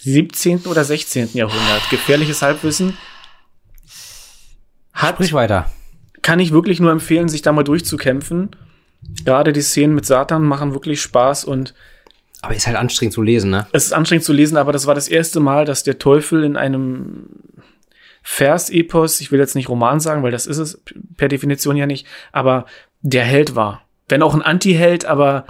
[0.01, 0.61] 17.
[0.67, 1.29] oder 16.
[1.33, 1.89] Jahrhundert.
[1.89, 2.97] Gefährliches Halbwissen.
[4.93, 5.69] Hat, Sprich weiter.
[6.25, 8.49] Kann ich wirklich nur empfehlen, sich da mal durchzukämpfen.
[9.25, 11.75] Gerade die Szenen mit Satan machen wirklich Spaß und
[12.41, 13.67] Aber ist halt anstrengend zu lesen, ne?
[13.73, 16.57] es ist anstrengend zu lesen, aber das war das erste Mal, dass der Teufel in
[16.57, 17.27] einem
[18.23, 20.81] Versepos, ich will jetzt nicht Roman sagen, weil das ist es
[21.15, 22.65] per Definition ja nicht, aber
[23.01, 23.83] der Held war.
[24.09, 25.45] Wenn auch ein Anti-Held, aber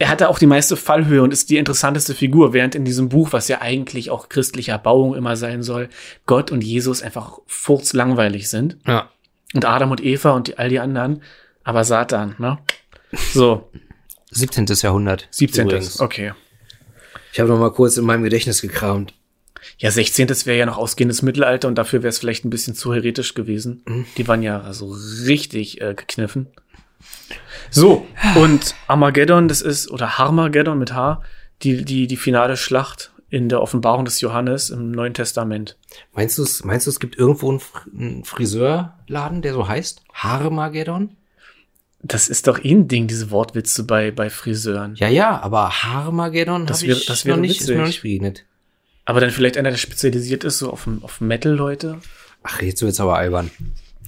[0.00, 3.34] er hatte auch die meiste Fallhöhe und ist die interessanteste Figur, während in diesem Buch,
[3.34, 5.90] was ja eigentlich auch christlicher Bauung immer sein soll,
[6.24, 8.78] Gott und Jesus einfach furzlangweilig sind.
[8.86, 9.10] Ja.
[9.52, 11.22] Und Adam und Eva und die, all die anderen,
[11.64, 12.58] aber Satan, ne?
[13.34, 13.70] So,
[14.30, 14.64] 17.
[14.80, 15.28] Jahrhundert.
[15.32, 15.66] 17.
[15.66, 16.00] übrigens.
[16.00, 16.32] Okay.
[17.34, 19.12] Ich habe noch mal kurz in meinem Gedächtnis gekramt.
[19.76, 20.30] Ja, 16.
[20.46, 23.82] wäre ja noch ausgehendes Mittelalter und dafür wäre es vielleicht ein bisschen zu heretisch gewesen.
[23.86, 24.06] Mhm.
[24.16, 24.96] Die waren ja so
[25.26, 26.46] richtig äh, gekniffen.
[27.70, 31.22] So, und Armageddon, das ist, oder Harmageddon mit H,
[31.62, 35.76] die, die, die finale Schlacht in der Offenbarung des Johannes im Neuen Testament.
[36.14, 40.02] Meinst du, es- meinst du, es gibt irgendwo einen, Fr einen Friseurladen, der so heißt?
[40.12, 41.16] Harmageddon?
[42.02, 44.94] Das ist doch eh ein Ding, diese Wortwitze bei, bei Friseuren.
[44.96, 48.46] Ja, ja, aber Harmageddon Das wäre- das wäre noch nicht, noch nicht begegnet.
[49.04, 51.98] Aber dann vielleicht einer, der spezialisiert ist, so auf, auf Metal-Leute.
[52.42, 53.50] Ach, jetzt wird's aber albern.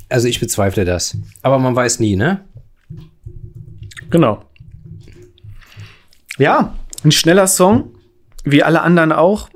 [0.09, 1.16] Also ich bezweifle das.
[1.43, 2.45] Aber man weiß nie, ne?
[4.12, 4.44] Genau.
[6.38, 7.94] Ja, ein schneller Song,
[8.44, 9.48] wie alle anderen auch.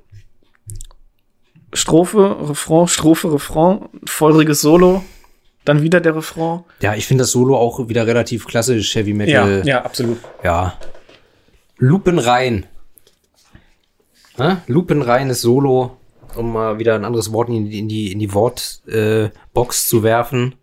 [1.73, 5.05] Strophe, Refrain, Strophe, Refrain, feuriges Solo,
[5.67, 6.65] dann wieder der Refrain.
[6.81, 9.63] Ja, ich finde das Solo auch wieder relativ klassisch Heavy Metal.
[9.67, 10.19] ja, absolut.
[10.43, 10.75] Ja.
[11.77, 12.65] Lupenrein.
[14.39, 14.63] Ne?
[14.67, 15.99] Lupenreines Solo,
[16.35, 19.87] um mal wieder ein anderes Wort in die, in die, in die Wortbox äh, Box
[19.87, 20.55] zu werfen.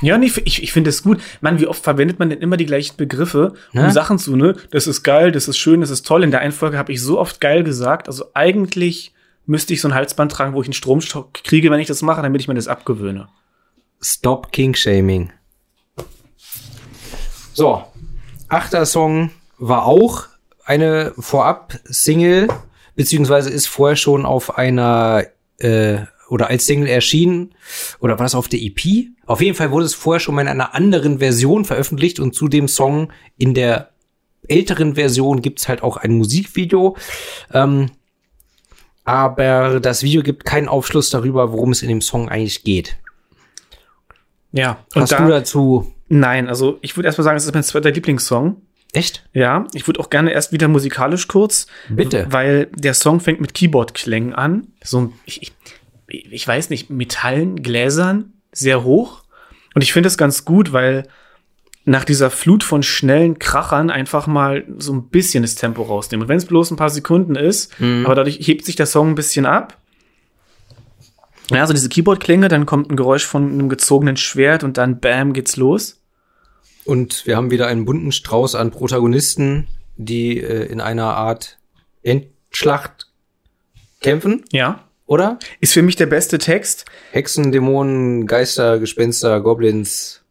[0.00, 1.20] Ja, nee, ich, ich finde es gut.
[1.40, 3.90] Mann, wie oft verwendet man denn immer die gleichen Begriffe, um Ja.
[3.90, 4.54] Sachen zu, ne?
[4.70, 6.22] Das ist geil, das ist schön, das ist toll.
[6.24, 8.06] In der einen Folge habe ich so oft geil gesagt.
[8.08, 9.12] Also eigentlich
[9.46, 12.22] müsste ich so ein Halsband tragen, wo ich einen Stromstock kriege, wenn ich das mache,
[12.22, 13.28] damit ich mir das abgewöhne.
[14.00, 15.32] Stop King Shaming.
[17.52, 17.82] So,
[18.48, 20.26] achter Song war auch
[20.64, 22.48] eine Vorab-Single,
[22.94, 25.24] beziehungsweise ist vorher schon auf einer
[25.58, 25.98] äh,
[26.28, 27.54] oder als Single erschienen.
[28.00, 29.08] Oder war das auf der EP?
[29.26, 32.48] Auf jeden Fall wurde es vorher schon mal in einer anderen Version veröffentlicht und zu
[32.48, 33.90] dem Song in der
[34.46, 36.96] älteren Version gibt's halt auch ein Musikvideo.
[37.52, 37.90] Ähm,
[39.04, 42.96] aber das Video gibt keinen Aufschluss darüber, worum es in dem Song eigentlich geht.
[44.52, 44.84] Ja.
[44.94, 47.90] Und Hast da, du dazu nein, also ich würde erstmal sagen, es ist mein zweiter
[47.90, 48.60] Lieblingssong.
[48.92, 49.28] echt?
[49.32, 51.66] Ja, ich würde auch gerne erst wieder musikalisch kurz.
[51.88, 52.26] Bitte.
[52.30, 54.68] Weil der Song fängt mit Keyboard-Klängen an.
[54.82, 55.52] So ein, ich, ich,
[56.08, 59.22] ich weiß nicht, Metallen, Gläsern, sehr hoch.
[59.74, 61.06] Und ich finde es ganz gut, weil
[61.84, 66.24] nach dieser Flut von schnellen Krachern einfach mal so ein bisschen das Tempo rausnehmen.
[66.24, 67.72] Und wenn es bloß ein paar Sekunden ist,
[68.04, 69.78] aber dadurch hebt sich der Song ein bisschen ab.
[71.50, 75.32] Ja, so diese Keyboard-Klänge, dann kommt ein Geräusch von einem gezogenen Schwert und dann bam,
[75.32, 76.02] geht's los.
[76.84, 81.58] Und wir haben wieder einen bunten Strauß an Protagonisten, die äh, in einer Art
[82.02, 83.08] Endschlacht
[84.00, 84.87] kämpfen, Ja.
[85.08, 85.38] Oder?
[85.58, 86.84] Ist für mich der beste Text.
[87.10, 90.22] Hexen, Dämonen, Geister, Gespenster, Goblins,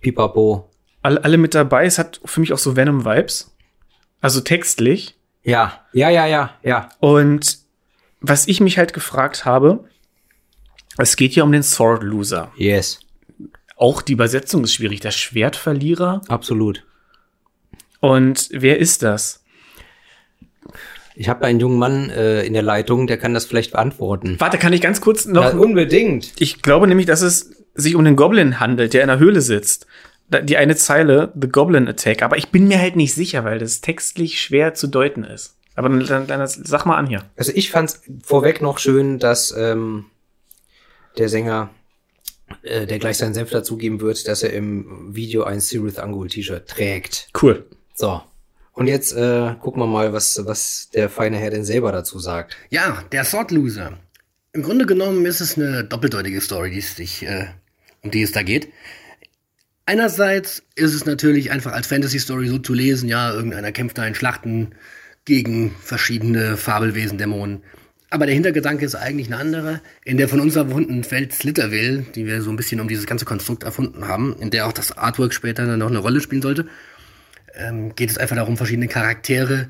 [0.00, 0.70] Pipapo.
[1.02, 1.84] Alle, alle mit dabei.
[1.84, 3.54] Es hat für mich auch so Venom-Vibes.
[4.20, 5.16] Also textlich.
[5.42, 6.88] Ja, ja, ja, ja, ja.
[7.00, 7.58] Und
[8.20, 9.84] was ich mich halt gefragt habe,
[10.98, 12.52] es geht ja um den Sword Loser.
[12.56, 13.00] Yes,
[13.76, 15.00] Auch die Übersetzung ist schwierig.
[15.00, 16.20] Der Schwertverlierer.
[16.28, 16.84] absolut.
[17.98, 19.42] Und wer ist das?
[21.14, 24.36] Ich habe einen jungen Mann äh, in der Leitung, der kann das vielleicht beantworten.
[24.38, 25.52] Warte, kann ich ganz kurz noch.
[25.52, 26.32] Ja, unbedingt.
[26.38, 29.86] Ich glaube nämlich, dass es sich um den Goblin handelt, der in der Höhle sitzt.
[30.44, 32.22] Die eine Zeile, The Goblin Attack.
[32.22, 35.56] Aber ich bin mir halt nicht sicher, weil das textlich schwer zu deuten ist.
[35.74, 37.24] Aber dann, dann, dann sag mal an hier.
[37.36, 40.06] Also ich fand's vorweg noch schön, dass ähm,
[41.18, 41.70] der Sänger,
[42.62, 46.66] äh, der gleich seinen Senf dazugeben wird, dass er im Video ein Sirius Angul T-Shirt
[46.66, 47.28] trägt.
[47.40, 47.66] Cool.
[47.94, 48.22] So.
[48.72, 52.56] Und jetzt äh, gucken wir mal, was, was der feine Herr denn selber dazu sagt.
[52.70, 53.98] Ja, der Sword Loser.
[54.54, 57.46] Im Grunde genommen ist es eine doppeldeutige Story, die es sich, äh,
[58.02, 58.68] um die es da geht.
[59.84, 64.14] Einerseits ist es natürlich einfach als Fantasy-Story so zu lesen, ja, irgendeiner kämpft da in
[64.14, 64.74] Schlachten
[65.24, 67.62] gegen verschiedene Fabelwesen, Dämonen.
[68.10, 69.80] Aber der Hintergedanke ist eigentlich eine andere.
[70.04, 73.24] In der von uns erfundenen Welt Slitterville, die wir so ein bisschen um dieses ganze
[73.24, 76.66] Konstrukt erfunden haben, in der auch das Artwork später dann noch eine Rolle spielen sollte,
[77.54, 79.68] ähm, geht es einfach darum, verschiedene Charaktere,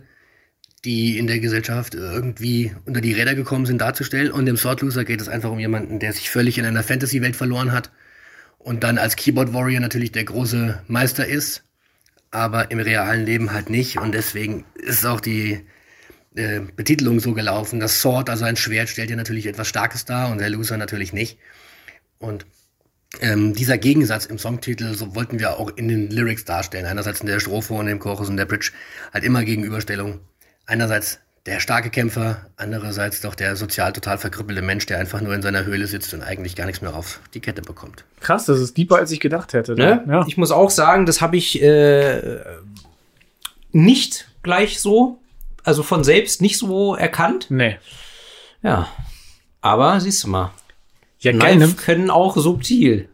[0.84, 4.32] die in der Gesellschaft irgendwie unter die Räder gekommen sind, darzustellen.
[4.32, 7.36] Und im Sword Loser geht es einfach um jemanden, der sich völlig in einer Fantasy-Welt
[7.36, 7.92] verloren hat
[8.58, 11.64] und dann als Keyboard Warrior natürlich der große Meister ist,
[12.30, 13.98] aber im realen Leben halt nicht.
[13.98, 15.66] Und deswegen ist auch die
[16.34, 17.80] äh, Betitelung so gelaufen.
[17.80, 21.12] Das Sword, also ein Schwert, stellt ja natürlich etwas Starkes dar und der Loser natürlich
[21.12, 21.38] nicht.
[22.18, 22.46] Und
[23.20, 26.86] ähm, dieser Gegensatz im Songtitel, so wollten wir auch in den Lyrics darstellen.
[26.86, 28.72] Einerseits in der Strophe und im Chorus und der Bridge
[29.12, 30.20] halt immer Gegenüberstellung.
[30.66, 35.42] Einerseits der starke Kämpfer, andererseits doch der sozial total verkrüppelte Mensch, der einfach nur in
[35.42, 38.04] seiner Höhle sitzt und eigentlich gar nichts mehr auf die Kette bekommt.
[38.20, 39.74] Krass, das ist deeper, als ich gedacht hätte.
[39.74, 40.04] Ne?
[40.08, 40.24] Ja.
[40.28, 42.40] Ich muss auch sagen, das habe ich äh,
[43.72, 45.18] nicht gleich so,
[45.64, 47.46] also von selbst nicht so erkannt.
[47.50, 47.76] Nee.
[48.62, 48.88] Ja.
[49.60, 50.52] Aber siehst du mal,
[51.22, 51.66] Ja, geil, ne?
[51.66, 53.08] Knife können auch subtil.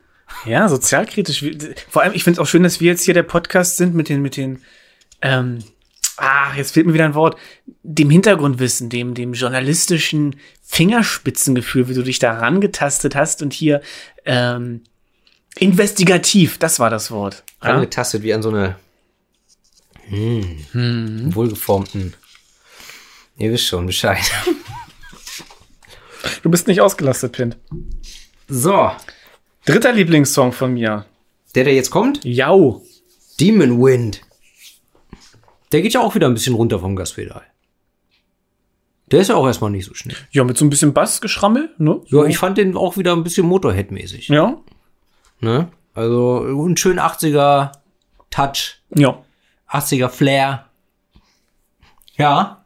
[0.44, 1.44] Ja, sozialkritisch.
[1.88, 4.09] Vor allem, ich finde es auch schön, dass wir jetzt hier der Podcast sind mit
[4.09, 4.62] den, mit den,
[5.22, 5.59] ähm,
[6.16, 7.38] ah, jetzt fehlt mir wieder ein Wort,
[7.82, 13.82] dem Hintergrundwissen, dem, dem journalistischen Fingerspitzengefühl, wie du dich da rangetastet hast und hier,
[14.24, 14.82] ähm,
[15.59, 17.44] investigativ, das war das Wort.
[17.62, 17.74] Ja?
[17.74, 18.76] Angetastet wie an so eine
[20.09, 22.14] hm, wohlgeformten.
[23.36, 24.30] Ihr wisst schon Bescheid.
[26.42, 27.56] Du bist nicht ausgelastet, Pint.
[28.48, 28.90] So,
[29.66, 31.04] Dritter Lieblingssong von mir.
[31.54, 32.82] der, der jetzt kommt, Jau.
[33.40, 34.22] Demon Wind.
[35.72, 37.42] Der geht ja auch wieder ein bisschen runter vom Gaspedal.
[39.10, 40.16] Der ist ja auch erstmal nicht so schnell.
[40.30, 42.00] Ja, mit so ein bisschen Bassgeschrammel, ne?
[42.06, 44.28] Ja, ich fand den auch wieder ein bisschen Motorhead-mäßig.
[44.28, 44.58] Ja.
[45.40, 45.68] Ne?
[45.94, 47.72] Also ein schön 80er
[48.30, 49.22] Touch, Ja.
[49.70, 50.66] 80er Flair.
[52.16, 52.57] Ja.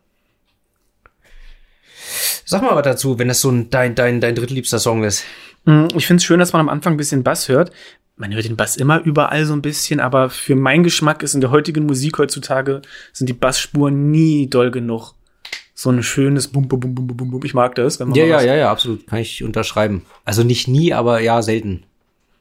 [2.45, 5.25] Sag mal was dazu, wenn das so ein, dein, dein, dein drittliebster Song ist.
[5.65, 7.71] Mm, Ich finde es schön, dass man am Anfang ein bisschen Bass hört.
[8.17, 11.41] Man hört den Bass immer überall so ein bisschen, aber für meinen Geschmack ist in
[11.41, 12.83] der heutigen Musik heutzutage
[13.13, 15.15] sind die Bassspuren nie doll genug.
[15.75, 17.45] So ein schönes Bum, Bum, Bum, Bum, Bum, Bum.
[17.45, 17.99] Ich mag das.
[17.99, 19.07] Wenn man Ja, ja, ja, ja, absolut.
[19.07, 20.05] Kann ich unterschreiben.
[20.25, 21.85] Also nicht nie, aber ja, selten.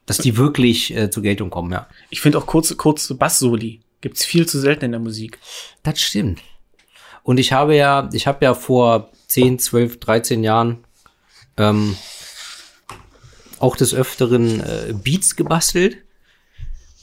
[0.05, 1.87] Dass die wirklich äh, zur Geltung kommen, ja.
[2.09, 3.79] Ich finde auch kurze, kurze Bass-Soli.
[4.01, 5.39] Gibt's viel zu selten in der Musik.
[5.83, 6.41] Das stimmt.
[7.23, 10.83] Und ich habe ja, ich habe ja vor 10, 12, 13 Jahren
[11.57, 11.95] ähm,
[13.59, 15.97] auch des Öfteren äh, Beats gebastelt.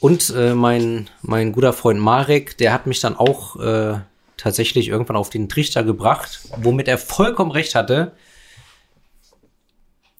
[0.00, 3.98] Und äh, mein, mein guter Freund Marek, der hat mich dann auch äh,
[4.36, 8.12] tatsächlich irgendwann auf den Trichter gebracht, womit er vollkommen recht hatte.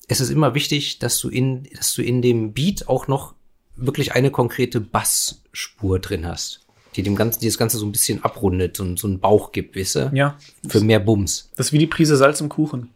[0.08, 3.34] Es ist immer wichtig, dass du in, dass du in dem Beat auch noch
[3.76, 6.66] wirklich eine konkrete Bassspur drin hast,
[6.98, 9.76] die dem Ganzen, die das Ganze so ein bisschen abrundet und so einen Bauch gibt,
[9.76, 10.10] weißt du?
[10.12, 10.36] Ja.
[10.66, 11.50] Für mehr Bums.
[11.56, 12.90] Das ist wie die Prise Salz im Kuchen.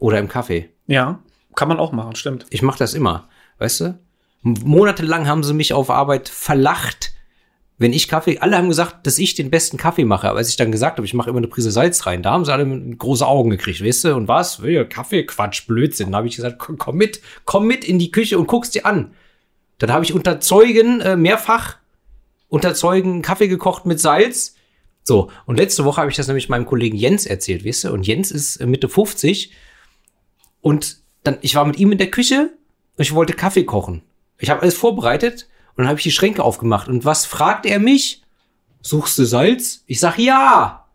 [0.00, 0.70] Oder im Kaffee.
[0.88, 1.20] Ja.
[1.54, 2.46] Kann man auch machen, stimmt.
[2.50, 3.28] Ich mache das immer,
[3.58, 3.98] weißt du?
[4.42, 7.12] Monatelang haben sie mich auf Arbeit verlacht,
[7.78, 10.56] wenn ich Kaffee, alle haben gesagt, dass ich den besten Kaffee mache, aber als ich
[10.56, 13.26] dann gesagt habe, ich mache immer eine Prise Salz rein, da haben sie alle große
[13.26, 14.14] Augen gekriegt, weißt du?
[14.16, 14.60] Und was?
[14.88, 16.12] Kaffee, Quatsch, Blödsinn.
[16.12, 18.84] Da habe ich gesagt, komm, komm mit, komm mit in die Küche und guck's dir
[18.84, 19.12] an.
[19.78, 21.78] Dann habe ich unter Zeugen äh, mehrfach
[22.54, 24.54] unter Zeugen Kaffee gekocht mit Salz.
[25.02, 27.92] So, und letzte Woche habe ich das nämlich meinem Kollegen Jens erzählt, weißt du?
[27.92, 29.52] Und Jens ist äh, Mitte 50
[30.60, 32.50] und dann, ich war mit ihm in der Küche
[32.96, 34.02] und ich wollte Kaffee kochen.
[34.38, 36.86] Ich habe alles vorbereitet und dann habe ich die Schränke aufgemacht.
[36.88, 38.22] Und was fragt er mich?
[38.82, 39.82] Suchst du Salz?
[39.86, 40.86] Ich sag ja.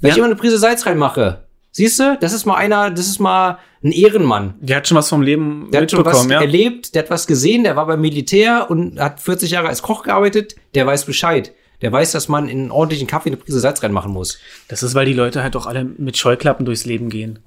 [0.00, 0.14] Wenn Ja.
[0.14, 1.47] ich immer eine Prise Salz reinmache.
[1.70, 4.54] Siehst du, das ist mal einer, das ist mal ein Ehrenmann.
[4.60, 6.40] Der hat schon was vom Leben Der hat schon was mitbekommen, ja.
[6.40, 10.02] erlebt, der hat was gesehen, der war beim Militär und hat 40 Jahre als Koch
[10.02, 11.52] gearbeitet, der weiß Bescheid.
[11.80, 14.38] Der weiß, dass man in einen ordentlichen Kaffee eine Prise Salz reinmachen muss.
[14.66, 17.38] Das ist, weil die Leute halt auch alle mit Scheuklappen durchs Leben gehen.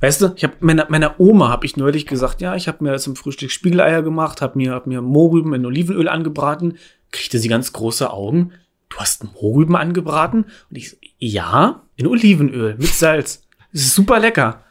[0.00, 2.98] Weißt du, ich habe meiner, meiner Oma habe ich neulich gesagt, ja, ich habe mir
[2.98, 6.78] zum Frühstück Spiegeleier gemacht, habe mir, hab mir Mohrrüben in Olivenöl angebraten,
[7.10, 8.52] kriegte sie ganz große Augen.
[8.90, 10.44] Du hast Mohrrüben angebraten?
[10.68, 13.43] Und ich ja, in Olivenöl mit Salz.
[13.74, 14.64] Super lecker.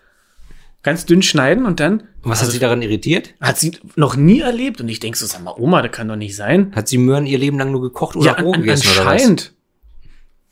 [0.82, 3.36] Ganz dünn schneiden und dann Und was hat sie daran irritiert?
[3.40, 4.82] hat sie noch nie erlebt.
[4.82, 6.74] Und ich denk so, sag mal, Oma, das kann doch nicht sein.
[6.76, 9.54] Hat sie Möhren ihr Leben lang nur gekocht oder Ja, an, an, gegessen anscheinend.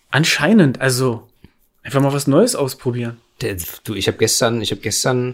[0.10, 1.28] Anscheinend, also
[1.84, 3.18] Einfach mal was Neues ausprobieren.
[3.42, 5.34] Der, du, ich habe gestern, ich habe gestern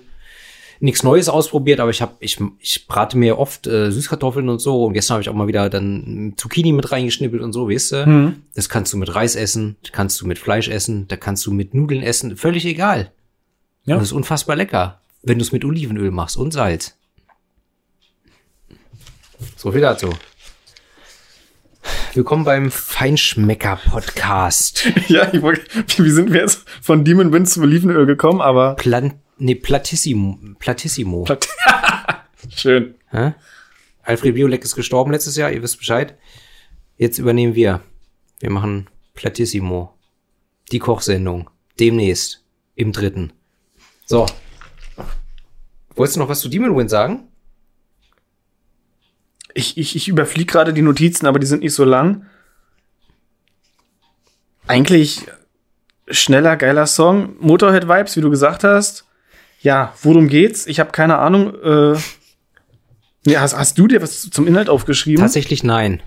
[0.79, 4.85] nichts Neues ausprobiert, aber ich habe, ich, ich brate mir oft äh, Süßkartoffeln und so.
[4.85, 8.05] Und gestern habe ich auch mal wieder dann Zucchini mit reingeschnippelt und so, weißt du?
[8.05, 8.43] Mhm.
[8.53, 11.51] Das kannst du mit Reis essen, das kannst du mit Fleisch essen, da kannst du
[11.51, 13.11] mit Nudeln essen, völlig egal.
[13.85, 13.95] Ja.
[13.95, 16.95] Und das ist unfassbar lecker, wenn du es mit Olivenöl machst und Salz.
[19.55, 20.09] So viel dazu.
[22.13, 24.91] Willkommen beim Feinschmecker-Podcast.
[25.07, 25.63] Ja, ich wollte,
[25.97, 30.39] wie sind wir jetzt von Demon Wind zu Olivenöl gekommen, aber Plan, nee, Platissimo.
[30.59, 31.23] Platissimo.
[31.23, 31.47] Platt-
[32.55, 32.95] schön.
[33.09, 33.33] Hä?
[34.03, 36.17] Alfred Biolek ist gestorben letztes Jahr, ihr wisst Bescheid.
[36.97, 37.81] Jetzt übernehmen wir.
[38.39, 39.93] Wir machen Platissimo.
[40.71, 41.49] Die Kochsendung.
[41.79, 42.43] Demnächst.
[42.75, 43.33] Im dritten.
[44.05, 44.25] So.
[45.95, 47.27] Wolltest du noch was zu Demon Wind sagen?
[49.53, 52.25] Ich, ich, ich überfliege gerade die Notizen, aber die sind nicht so lang.
[54.67, 55.25] Eigentlich
[56.09, 57.35] schneller, geiler Song.
[57.39, 59.06] Motorhead-Vibes, wie du gesagt hast.
[59.61, 60.67] Ja, worum geht's?
[60.67, 61.53] Ich habe keine Ahnung.
[61.61, 61.97] Äh,
[63.25, 65.21] ja, hast, hast du dir was zum Inhalt aufgeschrieben?
[65.21, 66.01] Tatsächlich nein.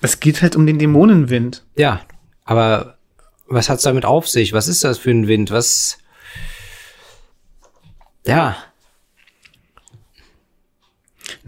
[0.00, 1.64] Es geht halt um den Dämonenwind.
[1.76, 2.02] Ja,
[2.44, 2.98] aber
[3.46, 4.52] was hat's damit auf sich?
[4.52, 5.50] Was ist das für ein Wind?
[5.50, 5.98] Was.
[8.26, 8.56] Ja,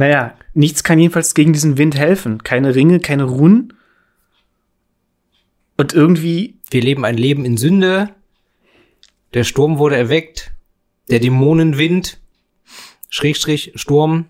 [0.00, 2.42] Naja, nichts kann jedenfalls gegen diesen Wind helfen.
[2.42, 3.74] Keine Ringe, keine Runen.
[5.76, 8.08] Und irgendwie, wir leben ein Leben in Sünde.
[9.34, 10.52] Der Sturm wurde erweckt.
[11.08, 12.18] Der Dämonenwind.
[13.08, 14.26] Schrägstrich Sturm.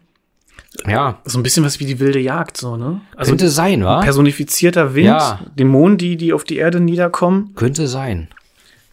[0.86, 3.00] Ja, so ein bisschen was wie die wilde Jagd, so, ne?
[3.16, 4.00] Also könnte sein, wa?
[4.00, 5.40] personifizierter Wind, Ja.
[5.58, 7.54] Dämonen, die, die auf die Erde niederkommen.
[7.56, 8.28] Könnte sein.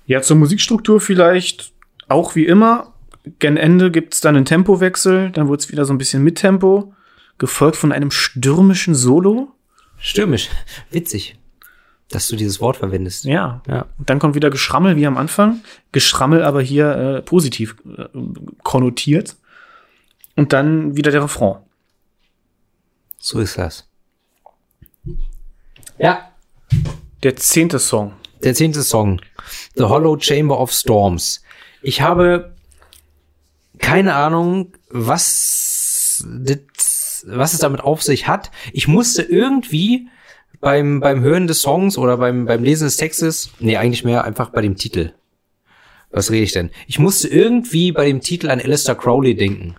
[0.08, 1.72] Ja, zur Musikstruktur vielleicht
[2.08, 2.93] auch wie immer.
[3.39, 6.93] Gen Ende gibt's dann einen Tempowechsel, dann wird's wieder so ein bisschen mit Tempo,
[7.38, 9.49] gefolgt von einem stürmischen Solo.
[9.99, 10.49] Stürmisch.
[10.91, 11.38] Witzig,
[12.10, 13.26] dass du dieses Wort verwendest.
[13.26, 13.62] Ja.
[13.68, 13.86] Ja.
[13.97, 15.62] Und dann kommt wieder Geschrammel wie am Anfang.
[15.91, 18.05] Geschrammel aber hier äh, positiv äh,
[18.64, 19.36] konnotiert.
[20.36, 21.58] Und dann wieder der Refrain.
[23.18, 23.89] So ist das.
[25.97, 26.32] Ja.
[27.24, 28.14] Der zehnte Song.
[28.43, 29.20] Der zehnte Song.
[29.76, 31.41] The Hollow Chamber of Storms.
[31.82, 32.55] Ich habe
[33.80, 38.51] keine Ahnung, was, das, was es damit auf sich hat.
[38.74, 40.08] Ich musste irgendwie
[40.60, 44.49] beim, beim Hören des Songs oder beim, beim Lesen des Textes, nee, eigentlich mehr einfach
[44.49, 45.14] bei dem Titel.
[46.10, 46.72] Was rede ich denn?
[46.88, 49.76] Ich musste irgendwie bei dem Titel an Alistair Crowley denken.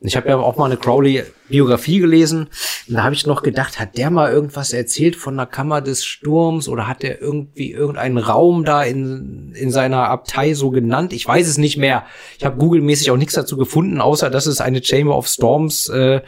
[0.00, 2.48] Ich habe ja auch mal eine Crowley-Biografie gelesen
[2.86, 6.04] und da habe ich noch gedacht, hat der mal irgendwas erzählt von der Kammer des
[6.04, 11.12] Sturms oder hat der irgendwie irgendeinen Raum da in, in seiner Abtei so genannt?
[11.12, 12.04] Ich weiß es nicht mehr.
[12.38, 16.20] Ich habe Google-mäßig auch nichts dazu gefunden, außer dass es eine Chamber of Storms äh,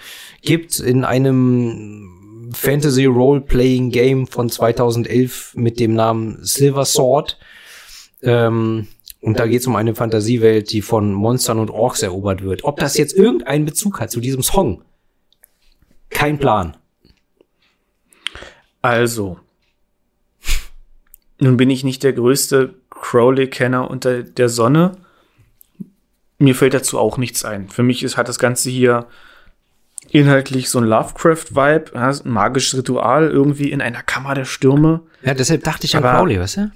[0.42, 2.19] gibt in einem
[2.52, 7.38] Fantasy Role-Playing Game von 2011 mit dem Namen Silver Sword.
[8.22, 8.88] Ähm,
[9.20, 12.64] und da geht es um eine Fantasiewelt, die von Monstern und Orks erobert wird.
[12.64, 14.82] Ob das jetzt irgendeinen Bezug hat zu diesem Song?
[16.08, 16.76] Kein Plan.
[18.82, 19.38] Also.
[21.38, 24.92] Nun bin ich nicht der größte Crowley-Kenner unter der Sonne.
[26.38, 27.68] Mir fällt dazu auch nichts ein.
[27.68, 29.06] Für mich ist, hat das Ganze hier
[30.12, 35.00] inhaltlich so ein Lovecraft-Vibe, ja, ein magisches Ritual irgendwie in einer Kammer der Stürme.
[35.22, 36.72] Ja, deshalb dachte ich an Aber- Crowley, weißt du?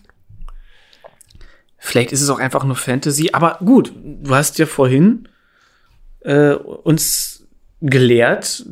[1.79, 5.29] Vielleicht ist es auch einfach nur Fantasy, aber gut, du hast ja vorhin
[6.21, 7.47] äh, uns
[7.83, 8.65] gelehrt,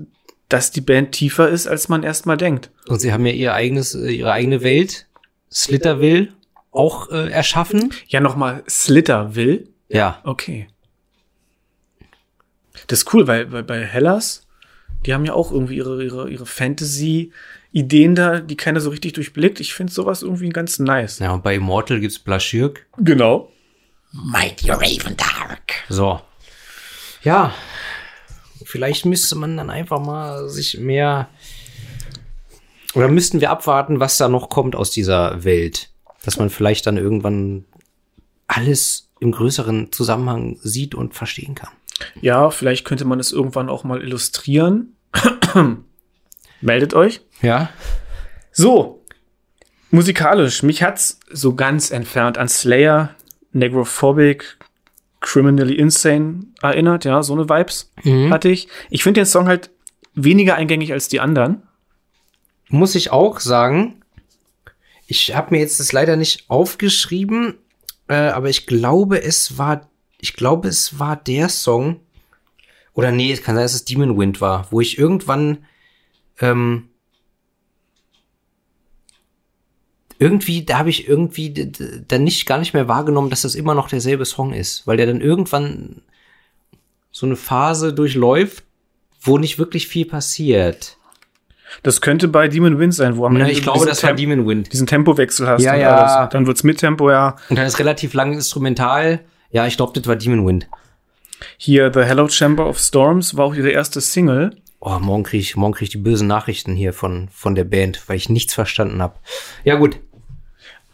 [0.49, 2.71] dass die Band tiefer ist, als man erstmal denkt.
[2.89, 5.07] Und sie haben ja ihr eigenes, äh, ihre eigene Welt,
[5.51, 6.29] Slitterville,
[6.71, 7.93] auch äh, erschaffen.
[8.09, 9.69] Ja, nochmal Slitter will.
[9.89, 10.21] Ja.
[10.25, 10.69] Okay.
[12.87, 14.47] Das ist cool, weil, weil bei Hellas,
[15.07, 19.61] die haben ja auch irgendwie ihre, ihre, ihre Fantasy-Ideen da, die keiner so richtig durchblickt.
[19.61, 21.19] Ich finde sowas irgendwie ganz nice.
[21.19, 22.87] Ja, und bei Immortal gibt's Blaschirk.
[22.99, 23.51] Genau.
[24.13, 25.73] Mighty Raven Dark.
[25.89, 26.21] So.
[27.23, 27.55] Ja.
[28.65, 31.29] Vielleicht müsste man dann einfach mal sich mehr.
[32.95, 35.91] Oder müssten wir abwarten, was da noch kommt aus dieser Welt.
[36.25, 37.65] Dass man vielleicht dann irgendwann
[38.47, 41.71] alles im größeren Zusammenhang sieht und verstehen kann.
[42.21, 44.97] Ja, vielleicht könnte man es irgendwann auch mal illustrieren.
[46.61, 47.21] Meldet euch.
[47.41, 47.71] Ja.
[48.53, 49.05] So,
[49.91, 50.63] musikalisch.
[50.63, 53.15] Mich hat's so ganz entfernt an Slayer,
[53.53, 54.59] Negrophobic,
[55.21, 57.05] Criminally Insane erinnert.
[57.05, 57.93] Ja, so eine Vibes
[58.31, 58.69] hatte ich.
[58.91, 59.71] Ich finde den Song halt
[60.15, 61.63] weniger eingängig als die anderen.
[62.69, 64.03] Muss ich auch sagen,
[65.07, 67.59] ich habe mir jetzt das leider nicht aufgeschrieben,
[68.09, 69.89] äh, aber ich glaube, es war,
[70.23, 72.01] ich glaube, es war der Song,
[72.95, 75.65] oder nee, es kann sein, dass es Demon Wind war, wo ich irgendwann
[76.41, 76.89] ähm,
[80.19, 81.53] irgendwie, da habe ich irgendwie
[82.07, 85.07] dann nicht gar nicht mehr wahrgenommen, dass das immer noch derselbe Song ist, weil der
[85.07, 86.03] dann irgendwann
[87.11, 88.63] so eine Phase durchläuft,
[89.21, 90.99] wo nicht wirklich viel passiert.
[91.83, 94.73] Das könnte bei Demon Wind sein, wo am Ende ich glaube, das war Demon Wind.
[94.73, 95.63] diesen Tempowechsel hast.
[95.63, 95.97] Ja, und ja.
[95.97, 96.31] alles.
[96.31, 97.35] Dann wird's mit Tempo, ja.
[97.49, 99.25] Und dann ist relativ lang instrumental.
[99.53, 100.67] Ja, ich glaube, das war Demon Wind.
[101.59, 104.57] Hier, The Hello Chamber of Storms war auch ihre erste Single.
[104.81, 108.03] Oh, morgen kriege ich, morgen krieg ich die bösen Nachrichten hier von, von der Band,
[108.09, 109.15] weil ich nichts verstanden habe.
[109.63, 110.01] Ja, gut.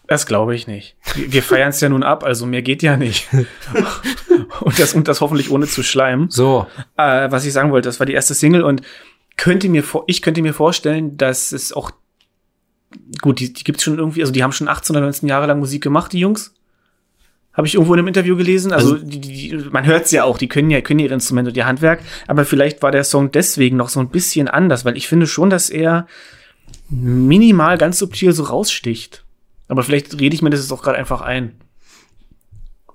[0.08, 0.96] Das glaube ich nicht.
[1.14, 3.28] Wir, wir feiern es ja nun ab, also mehr geht ja nicht.
[4.60, 6.28] und, das, und das hoffentlich ohne zu schleimen.
[6.30, 6.66] So.
[6.96, 8.82] Äh, was ich sagen wollte, das war die erste Single und
[9.36, 11.92] könnte mir vor, ich könnte mir vorstellen, dass es auch
[13.20, 15.60] gut, die, die gibt's schon irgendwie, also die haben schon 18 oder 19 Jahre lang
[15.60, 16.54] Musik gemacht, die Jungs.
[17.58, 18.72] Habe ich irgendwo in einem Interview gelesen.
[18.72, 21.56] Also, die, die, die, man hört's ja auch, die können ja können ihre Instrumente und
[21.56, 25.08] ihr Handwerk, aber vielleicht war der Song deswegen noch so ein bisschen anders, weil ich
[25.08, 26.06] finde schon, dass er
[26.88, 29.24] minimal ganz subtil so raussticht.
[29.66, 31.56] Aber vielleicht rede ich mir das jetzt auch gerade einfach ein.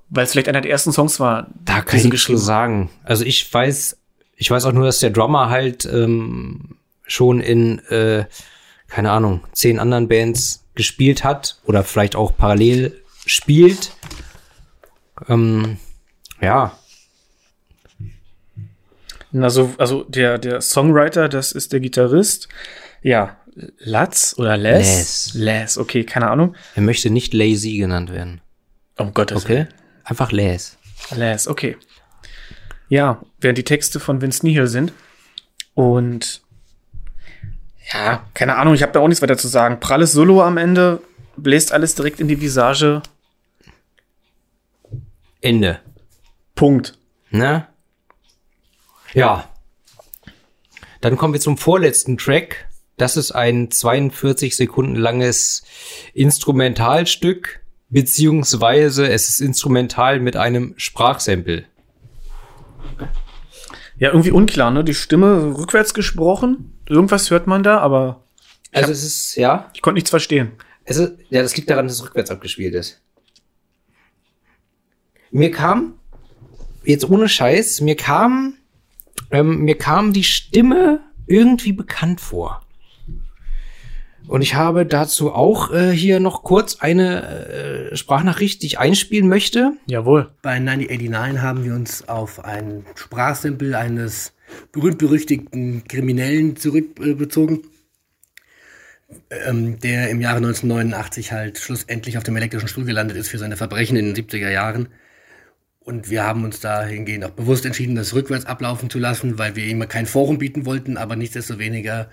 [0.09, 1.47] Weil es vielleicht einer der ersten Songs war.
[1.65, 2.89] Da die kann ich zu sagen.
[3.03, 3.97] Also ich weiß,
[4.37, 8.23] ich weiß auch nur, dass der Drummer halt ähm, schon in, äh,
[8.87, 13.91] keine Ahnung, zehn anderen Bands gespielt hat oder vielleicht auch parallel spielt.
[15.27, 15.77] Ähm,
[16.41, 16.77] ja,
[19.33, 22.49] Also, also der, der Songwriter, das ist der Gitarrist.
[23.01, 23.37] Ja,
[23.79, 25.33] Latz oder Les?
[25.33, 25.33] Les.
[25.33, 26.55] Les, okay, keine Ahnung.
[26.75, 28.41] er möchte nicht lazy genannt werden.
[28.97, 29.67] Um Gottes Okay?
[30.03, 30.77] Einfach Les.
[31.09, 31.21] Willen.
[31.21, 31.77] Les, okay.
[32.89, 34.93] Ja, während die Texte von Vince Neil sind.
[35.73, 36.41] Und
[37.91, 39.79] ja, keine Ahnung, ich habe da auch nichts weiter zu sagen.
[39.79, 41.01] Pralles Solo am Ende,
[41.35, 43.01] bläst alles direkt in die Visage.
[45.43, 45.79] Ende.
[46.55, 46.97] Punkt.
[47.29, 47.67] Ne?
[49.13, 49.49] Ja.
[51.01, 52.67] Dann kommen wir zum vorletzten Track.
[52.97, 55.63] Das ist ein 42 Sekunden langes
[56.13, 61.65] Instrumentalstück, beziehungsweise es ist instrumental mit einem Sprachsample.
[63.97, 64.83] Ja, irgendwie unklar, ne?
[64.83, 66.77] Die Stimme rückwärts gesprochen.
[66.87, 68.23] Irgendwas hört man da, aber
[68.71, 70.53] Also es ist, ja, ich konnte nichts verstehen.
[70.83, 73.02] es ist, ja, das liegt daran, dass es rückwärts abgespielt ist.
[75.35, 75.95] Mir kam,
[76.83, 78.53] jetzt ohne Scheiß, mir kam,
[79.31, 82.61] ähm, mir kam die Stimme irgendwie bekannt vor.
[84.27, 89.27] Und ich habe dazu auch äh, hier noch kurz eine äh, Sprachnachricht, die ich einspielen
[89.27, 89.73] möchte.
[89.87, 90.29] Jawohl.
[90.43, 94.33] Bei 9089 haben wir uns auf ein Sprachsimpel eines
[94.71, 97.61] berühmt-berüchtigten Kriminellen zurückbezogen,
[99.47, 103.57] ähm, der im Jahre 1989 halt schlussendlich auf dem elektrischen Stuhl gelandet ist für seine
[103.57, 104.89] Verbrechen in den 70er Jahren.
[105.83, 109.65] Und wir haben uns dahingehend auch bewusst entschieden, das rückwärts ablaufen zu lassen, weil wir
[109.65, 112.09] ihm kein Forum bieten wollten, aber nichtsdestoweniger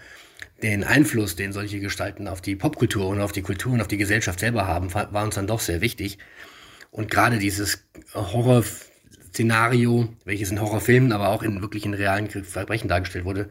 [0.63, 3.97] den Einfluss, den solche Gestalten auf die Popkultur und auf die Kultur und auf die
[3.97, 6.19] Gesellschaft selber haben, war uns dann doch sehr wichtig.
[6.91, 13.25] Und gerade dieses Horrorszenario, welches in Horrorfilmen, aber auch in wirklich in realen Verbrechen dargestellt
[13.25, 13.51] wurde,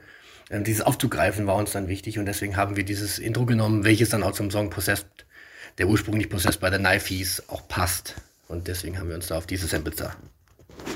[0.49, 2.19] ähm, dieses aufzugreifen, war uns dann wichtig.
[2.19, 5.07] Und deswegen haben wir dieses Intro genommen, welches dann auch zum Song Possessed,
[5.77, 8.15] der ursprünglich Possessed by the Knife auch passt.
[8.49, 10.15] Und deswegen haben wir uns da auf diese Samples da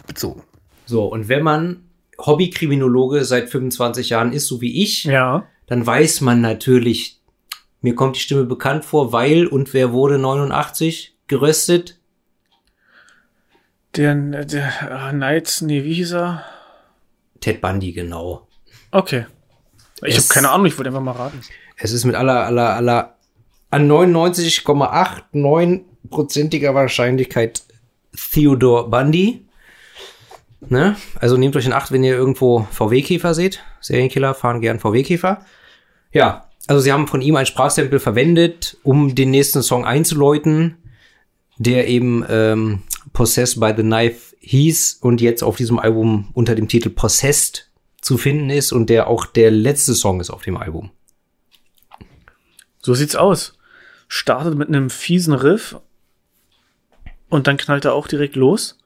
[0.08, 0.42] bezogen.
[0.86, 1.84] So, und wenn man
[2.20, 5.48] Hobbykriminologe seit 25 Jahren ist, so wie ich, Ja.
[5.68, 7.22] dann weiß man natürlich,
[7.82, 12.00] mir kommt die Stimme bekannt vor, weil und wer wurde 89 geröstet?
[13.96, 16.44] Der, der ah, Knight, nee, wie hieß er?
[17.40, 18.48] Ted Bundy, genau.
[18.90, 19.28] Okay.
[20.04, 21.40] Ich habe keine Ahnung, ich wollte einfach mal raten.
[21.78, 23.16] Es ist mit aller, aller, aller,
[23.70, 23.88] an
[26.10, 27.64] 99,89%iger Wahrscheinlichkeit
[28.32, 29.46] Theodore Bundy.
[30.70, 30.96] Ne?
[31.20, 33.62] Also nehmt euch in Acht, wenn ihr irgendwo VW-Käfer seht.
[33.82, 35.46] Serienkiller fahren gern VW-Käfer.
[36.12, 40.78] Ja, also sie haben von ihm ein Sprachsample verwendet, um den nächsten Song einzuläuten,
[41.58, 46.68] der eben ähm, Possessed by the Knife hieß und jetzt auf diesem Album unter dem
[46.68, 47.70] Titel Possessed
[48.02, 50.92] zu finden ist und der auch der letzte Song ist auf dem Album.
[52.82, 53.58] So sieht's aus.
[54.08, 55.78] Startet mit einem fiesen Riff
[57.34, 58.78] und dann knallt er auch direkt los.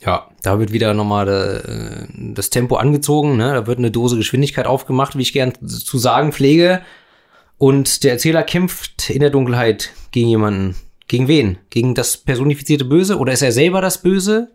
[0.00, 3.54] Ja, da wird wieder nochmal äh, das Tempo angezogen, ne?
[3.54, 6.82] da wird eine Dose Geschwindigkeit aufgemacht, wie ich gern zu sagen pflege.
[7.56, 10.74] Und der Erzähler kämpft in der Dunkelheit gegen jemanden.
[11.06, 11.58] Gegen wen?
[11.70, 13.18] Gegen das personifizierte Böse?
[13.18, 14.50] Oder ist er selber das Böse?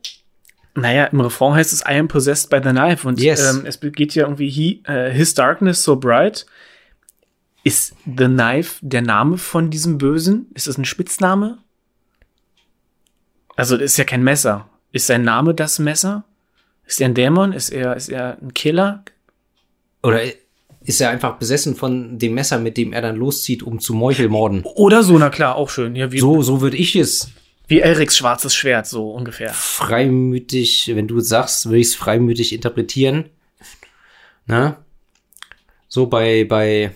[0.76, 3.56] Naja, im Refrain heißt es I am possessed by the knife und Yes.
[3.56, 6.46] ähm, es geht ja irgendwie he, äh, His darkness so bright.
[7.64, 10.48] Ist The Knife der Name von diesem Bösen?
[10.54, 11.60] Ist das ein Spitzname?
[13.60, 14.70] Also, das ist ja kein Messer.
[14.92, 16.24] Ist sein Name das Messer?
[16.86, 17.54] Ist er ein Dämon?
[17.54, 19.04] Ist er, ist er ein Killer?
[20.02, 20.22] Oder
[20.82, 24.64] ist er einfach besessen von dem Messer, mit dem er dann loszieht, um zu Meuchelmorden.
[24.64, 25.96] Oder so, na klar, auch schön.
[25.96, 27.32] Ja, wie, So, so würde ich es
[27.68, 29.54] wie Elrics schwarzes Schwert, so ungefähr.
[29.54, 33.26] freimütig, wenn du es sagst, würde ich es freimütig interpretieren.
[34.48, 34.76] Ne?
[35.88, 36.92] So bei, bei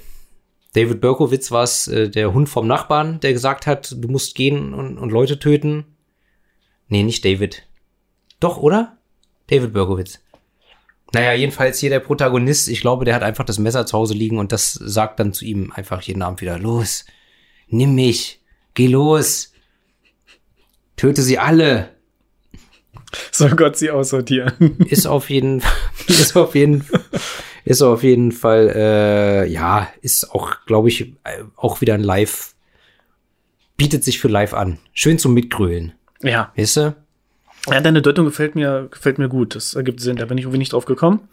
[0.74, 4.74] David Berkowitz war es äh, der Hund vom Nachbarn, der gesagt hat, du musst gehen
[4.74, 5.86] und, und Leute töten.
[6.94, 7.64] Nee, nicht David.
[8.39, 9.00] Doch, oder?
[9.48, 10.20] David Berkowitz.
[11.12, 14.38] Naja, jedenfalls hier der Protagonist, ich glaube, der hat einfach das Messer zu Hause liegen
[14.38, 17.06] und das sagt dann zu ihm einfach jeden Abend wieder, los,
[17.68, 18.41] nimm mich,
[18.76, 19.54] geh los,
[20.96, 21.89] töte sie alle.
[23.32, 24.78] Soll Gott sie aussortieren.
[24.88, 25.64] ist auf jeden
[26.08, 26.86] ist auf jeden
[27.66, 32.54] ist auf jeden Fall äh, ja ist auch glaube ich äh, auch wieder ein Live
[33.78, 36.51] bietet sich für Live an schön zum mitgrölen ja.
[36.55, 36.95] weißt du
[37.69, 39.55] Ja, deine Deutung gefällt mir, gefällt mir gut.
[39.55, 40.17] Das ergibt Sinn.
[40.17, 41.28] Da bin ich irgendwie nicht drauf gekommen.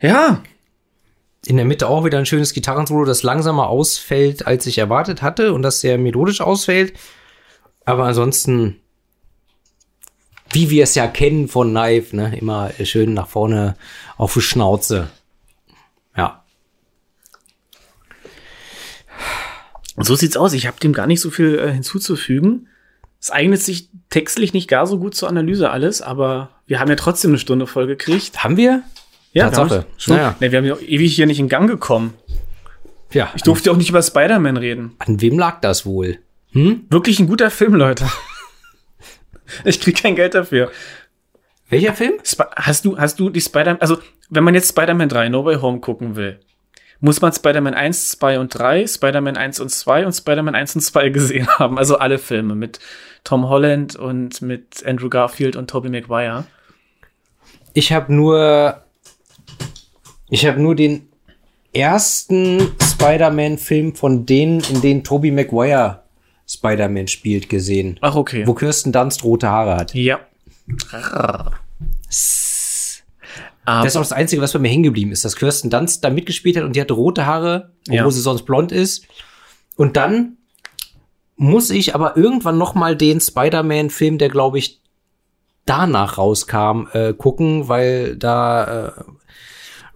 [0.00, 0.42] Ja.
[1.44, 5.52] in der Mitte auch wieder ein schönes Gitarrensolo das langsamer ausfällt als ich erwartet hatte
[5.52, 6.94] und das sehr melodisch ausfällt
[7.84, 8.76] aber ansonsten
[10.52, 13.76] wie wir es ja kennen von Knife ne immer schön nach vorne
[14.16, 15.10] auf die Schnauze
[16.16, 16.40] ja
[20.00, 20.54] Und so sieht's aus.
[20.54, 22.69] Ich habe dem gar nicht so viel äh, hinzuzufügen.
[23.20, 26.96] Es eignet sich textlich nicht gar so gut zur Analyse alles, aber wir haben ja
[26.96, 28.42] trotzdem eine Stunde voll gekriegt.
[28.42, 28.82] haben wir
[29.32, 29.70] Ja, Tatsache.
[29.70, 30.16] wir haben schon.
[30.16, 30.36] Naja.
[30.40, 32.14] Nee, wir haben ja ewig hier nicht in Gang gekommen.
[33.12, 34.92] ja Ich durfte auch nicht über Spider-Man reden.
[34.98, 36.18] An wem lag das wohl?
[36.52, 36.86] Hm?
[36.88, 38.06] Wirklich ein guter Film, Leute.
[39.64, 40.70] Ich krieg kein Geld dafür.
[41.70, 42.14] Welcher Film?
[42.22, 43.98] Sp hast du, hast du die Spider-Man, also,
[44.28, 46.38] wenn man jetzt Spider-Man 3 No Way Home gucken will,
[47.00, 50.80] muss man Spider-Man 1, 2 und 3, Spider-Man 1 und 2 und Spider-Man 1 und
[50.82, 51.78] 2 gesehen haben.
[51.78, 52.78] Also alle Filme mit
[53.24, 56.44] Tom Holland und mit Andrew Garfield und Tobey Maguire.
[57.74, 58.82] Ich habe nur,
[60.28, 61.08] ich habe nur den
[61.72, 66.02] ersten Spider-Man-Film von denen, in denen Tobey Maguire
[66.48, 67.98] Spider-Man spielt, gesehen.
[68.00, 68.44] Ach, okay.
[68.46, 69.94] Wo Kirsten Dunst rote Haare hat.
[69.94, 70.18] ja.
[73.70, 76.02] Aber, Das ist auch das Einzige, was bei mir hängen geblieben ist, dass Kirsten Dunst
[76.02, 78.10] da mitgespielt hat und die hatte rote Haare, obwohl Ja.
[78.10, 79.06] sie sonst blond ist.
[79.76, 80.36] Und dann
[81.36, 84.80] muss ich aber irgendwann noch mal den Spider-Man-Film, der glaube ich
[85.66, 88.92] danach rauskam, äh, gucken, weil da äh,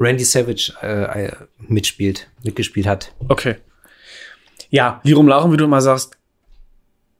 [0.00, 3.12] Randy Savage äh, äh, mitspielt, mitgespielt hat.
[3.28, 3.56] okay.
[4.70, 6.16] Ja, Lirum Larum, wie du immer sagst,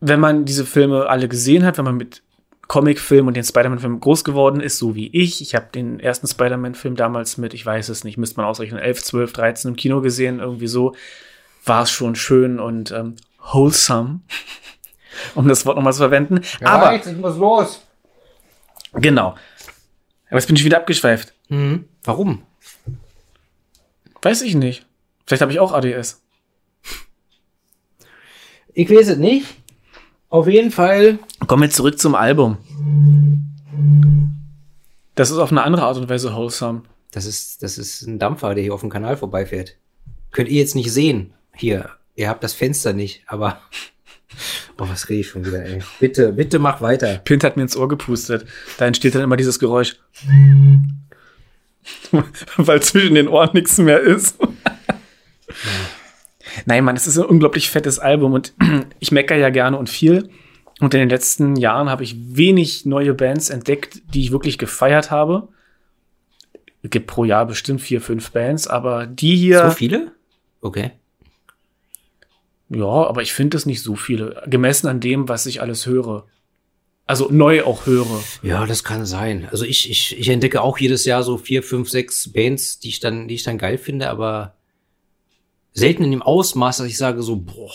[0.00, 2.22] wenn man diese Filme alle gesehen hat, wenn man mit
[2.68, 5.40] Comicfilm und den Spider-Man-Film groß geworden ist, so wie ich.
[5.40, 9.02] Ich habe den ersten Spider-Man-Film damals mit, ich weiß es nicht, müsste man ausrechnen, 11,
[9.02, 10.94] 12, 13 im Kino gesehen, irgendwie so.
[11.64, 14.20] War es schon schön und ähm, wholesome,
[15.34, 16.40] um das Wort nochmal zu verwenden.
[16.62, 17.82] Aber, ich muss los.
[18.92, 19.36] genau.
[20.28, 21.32] Aber jetzt bin ich wieder abgeschweift.
[21.48, 21.84] Mhm.
[22.02, 22.42] Warum?
[24.22, 24.86] Weiß ich nicht.
[25.26, 26.22] Vielleicht habe ich auch ADS.
[28.72, 29.46] Ich weiß es nicht.
[30.28, 31.18] Auf jeden Fall.
[31.46, 32.56] Kommen wir zurück zum Album.
[35.14, 36.82] Das ist auf eine andere Art und Weise wholesome.
[37.12, 39.76] Das ist, das ist ein Dampfer, der hier auf dem Kanal vorbeifährt.
[40.32, 41.32] Könnt ihr jetzt nicht sehen.
[41.54, 43.60] Hier, ihr habt das Fenster nicht, aber.
[44.76, 45.80] Oh, was rede ich schon wieder, ey.
[46.00, 47.18] Bitte, bitte mach weiter.
[47.18, 48.44] Pint hat mir ins Ohr gepustet.
[48.78, 49.94] Da entsteht dann immer dieses Geräusch.
[52.56, 54.36] Weil zwischen den Ohren nichts mehr ist.
[56.66, 58.54] Nein, Mann, es ist ein unglaublich fettes Album und
[59.00, 60.30] ich meckere ja gerne und viel.
[60.80, 65.10] Und in den letzten Jahren habe ich wenig neue Bands entdeckt, die ich wirklich gefeiert
[65.10, 65.48] habe.
[66.82, 69.70] Es gibt pro Jahr bestimmt vier, fünf Bands, aber die hier.
[69.70, 70.12] So viele?
[70.60, 70.90] Okay.
[72.68, 74.42] Ja, aber ich finde es nicht so viele.
[74.46, 76.26] Gemessen an dem, was ich alles höre.
[77.06, 78.22] Also neu auch höre.
[78.42, 79.46] Ja, das kann sein.
[79.50, 83.00] Also ich, ich, ich entdecke auch jedes Jahr so vier, fünf, sechs Bands, die ich
[83.00, 84.56] dann, die ich dann geil finde, aber
[85.74, 87.70] selten in dem Ausmaß, dass ich sage so, boah,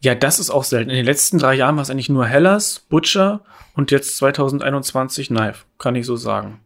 [0.00, 0.90] Ja, das ist auch selten.
[0.90, 3.40] In den letzten drei Jahren war es eigentlich nur Hellas, Butcher
[3.74, 5.64] und jetzt 2021 Knife.
[5.78, 6.60] Kann ich so sagen.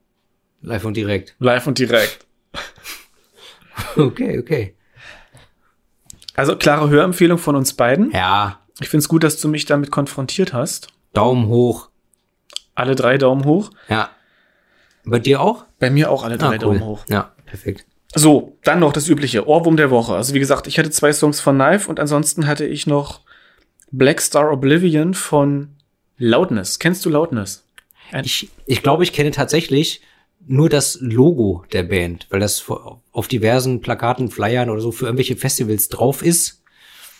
[0.63, 1.37] live und direkt.
[1.39, 2.27] Live und direkt.
[3.97, 4.77] Okay, okay.
[6.35, 8.11] Also klare Hörempfehlung von uns beiden.
[8.13, 10.89] Ja, Ich finde es gut, dass du mich damit konfrontiert hast.
[11.15, 11.89] Daumen hoch.
[12.75, 13.71] Alle drei Daumen hoch.
[13.89, 14.11] Ja.
[15.05, 15.65] Bei dir auch?
[15.79, 17.05] Bei mir auch alle drei Ah, Daumen hoch.
[17.09, 17.87] Ja, perfekt.
[18.15, 20.15] So, dann noch das übliche Ohrwurm der Woche.
[20.15, 23.21] Also wie gesagt, ich hatte zwei Songs von Knife und ansonsten hatte ich noch
[23.93, 25.77] Black Star Oblivion von
[26.19, 26.79] Loudness.
[26.79, 27.65] Kennst du Loudness?
[28.25, 30.03] Ich, ich glaube, ich kenne tatsächlich
[30.47, 32.65] nur das Logo der Band, weil das
[33.13, 36.63] auf diversen Plakaten, Flyern oder so für irgendwelche Festivals drauf ist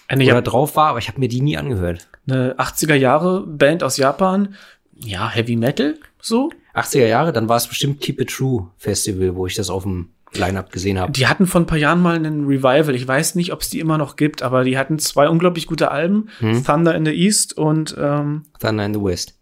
[0.09, 2.09] Eine, oder ja, drauf war, aber ich habe mir die nie angehört.
[2.27, 4.55] eine 80er Jahre Band aus Japan.
[4.95, 6.51] Ja, Heavy Metal, so.
[6.75, 10.11] 80er Jahre, dann war es bestimmt Keep It True Festival, wo ich das auf dem
[10.33, 11.13] Line-Up gesehen habe.
[11.13, 12.95] Die hatten vor ein paar Jahren mal einen Revival.
[12.95, 15.91] Ich weiß nicht, ob es die immer noch gibt, aber die hatten zwei unglaublich gute
[15.91, 16.29] Alben.
[16.39, 16.65] Hm.
[16.65, 19.35] Thunder in the East und, ähm, Thunder in the West.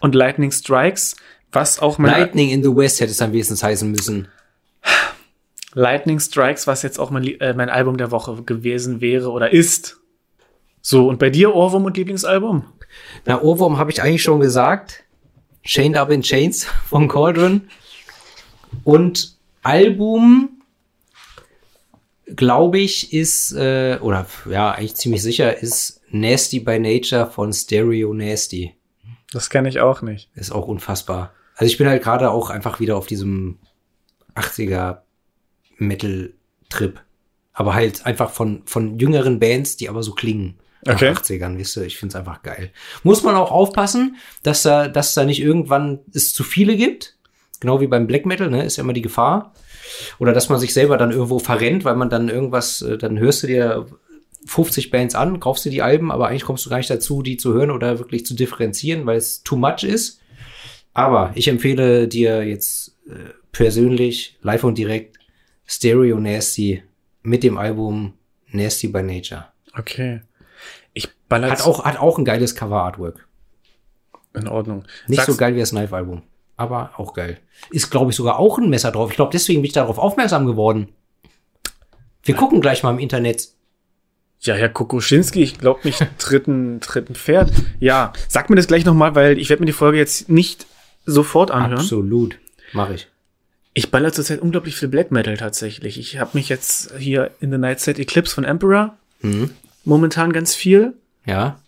[0.00, 1.16] Und Lightning Strikes,
[1.52, 4.28] was auch mein Lightning in the West hätte es dann wenigstens heißen müssen.
[5.74, 10.00] Lightning Strikes, was jetzt auch mein, äh, mein Album der Woche gewesen wäre oder ist.
[10.80, 12.64] So, und bei dir Ohrwurm und Lieblingsalbum?
[13.26, 15.04] Na, Ohrwurm habe ich eigentlich schon gesagt.
[15.64, 17.68] Chained Up in Chains von Cauldron.
[18.84, 19.37] Und
[19.68, 20.62] Album,
[22.26, 28.14] glaube ich, ist, äh, oder ja, eigentlich ziemlich sicher, ist Nasty by Nature von Stereo
[28.14, 28.74] Nasty.
[29.32, 30.30] Das kenne ich auch nicht.
[30.34, 31.32] Ist auch unfassbar.
[31.54, 33.58] Also ich bin halt gerade auch einfach wieder auf diesem
[34.34, 34.98] 80er
[35.76, 37.00] Metal-Trip.
[37.52, 40.58] Aber halt einfach von, von jüngeren Bands, die aber so klingen.
[40.84, 41.10] Nach Okay.
[41.10, 42.70] 80ern, wisst ihr, ich find's einfach geil.
[43.02, 47.17] Muss man auch aufpassen, dass da, dass da nicht irgendwann es zu viele gibt.
[47.60, 49.52] Genau wie beim Black Metal, ne, ist ja immer die Gefahr.
[50.18, 53.42] Oder dass man sich selber dann irgendwo verrennt, weil man dann irgendwas, äh, dann hörst
[53.42, 53.86] du dir
[54.46, 57.36] 50 Bands an, kaufst dir die Alben, aber eigentlich kommst du gar nicht dazu, die
[57.36, 60.20] zu hören oder wirklich zu differenzieren, weil es too much ist.
[60.94, 65.18] Aber ich empfehle dir jetzt äh, persönlich, live und direkt,
[65.66, 66.82] Stereo Nasty
[67.22, 68.14] mit dem Album
[68.52, 69.46] Nasty by Nature.
[69.76, 70.22] Okay.
[70.94, 73.26] Ich baller Hat auch, hat auch ein geiles Cover-Artwork.
[74.34, 74.84] in Ordnung.
[75.08, 76.22] Nicht Sagst- so geil wie das Live-Album,
[76.58, 77.38] aber auch geil.
[77.70, 79.10] Ist, glaube ich, sogar auch ein Messer drauf.
[79.10, 80.88] Ich glaube, deswegen bin ich darauf aufmerksam geworden.
[82.22, 83.48] Wir gucken gleich mal im Internet.
[84.40, 87.50] Ja, Herr Kokoschinski, ich glaube nicht dritten, dritten Pferd.
[87.80, 90.66] Ja, sag mir das gleich nochmal, weil ich werde mir die Folge jetzt nicht
[91.06, 91.80] sofort anhören.
[91.80, 92.38] Absolut.
[92.72, 93.08] Mache ich.
[93.74, 95.98] Ich baller zurzeit unglaublich viel Black Metal tatsächlich.
[95.98, 99.50] Ich habe mich jetzt hier in The Night Set Eclipse von Emperor Mhm.
[99.84, 100.94] momentan ganz viel.
[101.26, 101.58] Ja.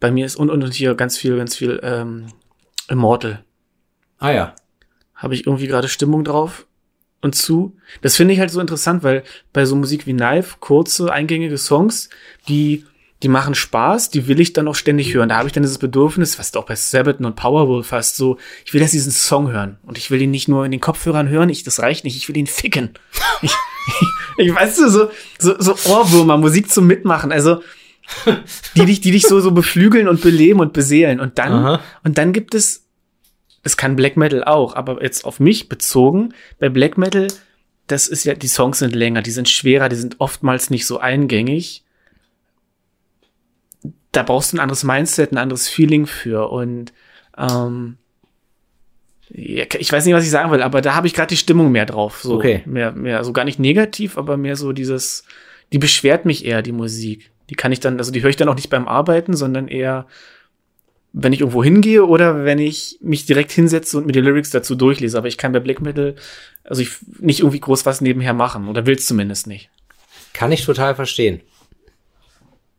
[0.00, 2.26] Bei mir ist und, und, und hier ganz viel, ganz viel ähm,
[2.90, 3.44] Immortal.
[4.18, 4.54] Ah ja.
[5.14, 6.66] Habe ich irgendwie gerade Stimmung drauf
[7.22, 7.76] und zu.
[8.02, 12.08] Das finde ich halt so interessant, weil bei so Musik wie Knife, kurze, eingängige Songs,
[12.48, 12.84] die,
[13.22, 15.30] die machen Spaß, die will ich dann auch ständig hören.
[15.30, 18.74] Da habe ich dann dieses Bedürfnis, fast auch bei Sabaton und Powerwolf fast so, ich
[18.74, 19.78] will jetzt diesen Song hören.
[19.82, 22.28] Und ich will ihn nicht nur in den Kopfhörern hören, ich, das reicht nicht, ich
[22.28, 22.90] will ihn ficken.
[23.42, 23.52] Ich,
[24.38, 27.62] ich, ich weiß du, so, so, so Ohrwürmer, Musik zum Mitmachen, also,
[28.74, 31.20] die dich, die dich so, so beflügeln und beleben und beseelen.
[31.20, 31.80] Und dann, Aha.
[32.02, 32.85] und dann gibt es
[33.66, 37.26] es kann Black Metal auch, aber jetzt auf mich bezogen, bei Black Metal,
[37.88, 40.98] das ist ja, die Songs sind länger, die sind schwerer, die sind oftmals nicht so
[40.98, 41.84] eingängig.
[44.12, 46.92] Da brauchst du ein anderes Mindset, ein anderes Feeling für und
[47.36, 47.98] ähm,
[49.30, 51.72] ja, ich weiß nicht, was ich sagen will, aber da habe ich gerade die Stimmung
[51.72, 52.20] mehr drauf.
[52.22, 52.62] So Okay.
[52.66, 55.24] mehr, mehr, so gar nicht negativ, aber mehr so dieses,
[55.72, 57.32] die beschwert mich eher, die Musik.
[57.50, 60.06] Die kann ich dann, also die höre ich dann auch nicht beim Arbeiten, sondern eher,
[61.18, 64.74] wenn ich irgendwo hingehe oder wenn ich mich direkt hinsetze und mir die Lyrics dazu
[64.74, 65.16] durchlese.
[65.16, 66.14] Aber ich kann bei Black Metal,
[66.62, 66.90] also ich
[67.20, 69.70] nicht irgendwie groß was nebenher machen oder will es zumindest nicht.
[70.34, 71.40] Kann ich total verstehen.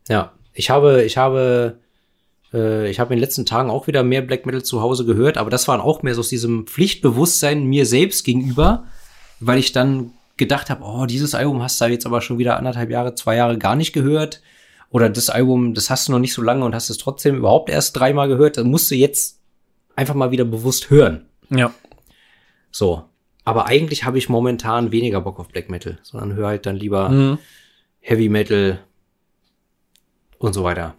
[0.08, 1.80] Ja, ich habe, ich habe,
[2.54, 5.36] äh, ich habe in den letzten Tagen auch wieder mehr Black Metal zu Hause gehört,
[5.36, 8.84] aber das waren auch mehr so aus diesem Pflichtbewusstsein mir selbst gegenüber,
[9.40, 12.90] weil ich dann gedacht habe, oh, dieses Album hast du jetzt aber schon wieder anderthalb
[12.90, 14.42] Jahre, zwei Jahre gar nicht gehört.
[14.90, 17.68] Oder das Album, das hast du noch nicht so lange und hast es trotzdem überhaupt
[17.68, 18.56] erst dreimal gehört.
[18.56, 19.40] Das musst du jetzt
[19.96, 21.26] einfach mal wieder bewusst hören.
[21.50, 21.72] Ja.
[22.70, 23.04] So.
[23.44, 27.38] Aber eigentlich habe ich momentan weniger Bock auf Black Metal, sondern höre halt dann lieber
[28.00, 28.78] Heavy Metal
[30.38, 30.94] und so weiter.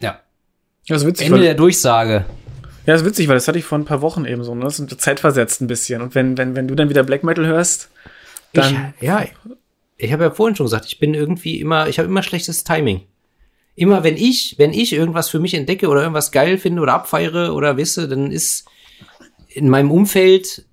[0.00, 0.20] Ja.
[0.86, 2.24] Das ist witzig, Ende der Durchsage.
[2.86, 4.64] ja, das ist witzig, weil das hatte ich vor ein paar Wochen eben so, ne?
[4.64, 6.02] Das ist zeitversetzt ein bisschen.
[6.02, 7.90] Und wenn, wenn, wenn du dann wieder Black Metal hörst,
[8.52, 9.24] dann, ich, ja,
[10.04, 13.02] ich habe ja vorhin schon gesagt, ich bin irgendwie immer, ich habe immer schlechtes Timing.
[13.74, 17.54] Immer wenn ich, wenn ich irgendwas für mich entdecke oder irgendwas geil finde oder abfeiere
[17.54, 18.66] oder wisse, dann ist
[19.48, 20.66] in meinem Umfeld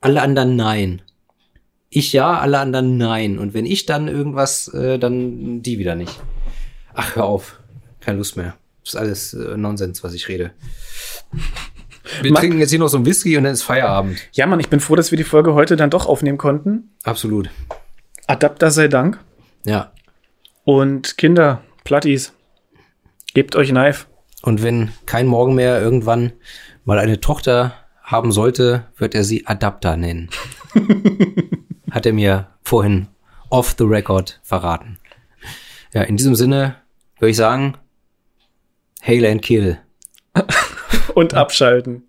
[0.00, 1.02] alle anderen nein.
[1.90, 3.38] Ich ja, alle anderen nein.
[3.38, 6.20] Und wenn ich dann irgendwas, äh, dann die wieder nicht.
[6.92, 7.60] Ach, hör auf.
[8.00, 8.56] Keine Lust mehr.
[8.84, 10.52] Das ist alles äh, Nonsens, was ich rede.
[12.20, 14.18] Wir Ma- trinken jetzt hier noch so ein Whisky und dann ist Feierabend.
[14.32, 16.90] ja, Mann, ich bin froh, dass wir die Folge heute dann doch aufnehmen konnten.
[17.02, 17.48] Absolut.
[18.26, 19.18] Adapter sei Dank.
[19.64, 19.92] Ja.
[20.64, 22.32] Und Kinder, Plattis,
[23.34, 24.06] gebt euch Knife.
[24.42, 26.32] Und wenn kein Morgen mehr irgendwann
[26.84, 30.30] mal eine Tochter haben sollte, wird er sie Adapter nennen.
[31.90, 33.08] Hat er mir vorhin
[33.50, 34.98] off the record verraten.
[35.92, 36.76] Ja, in diesem Sinne
[37.18, 37.76] würde ich sagen,
[39.02, 39.78] Hail and Kill.
[41.14, 42.08] Und abschalten.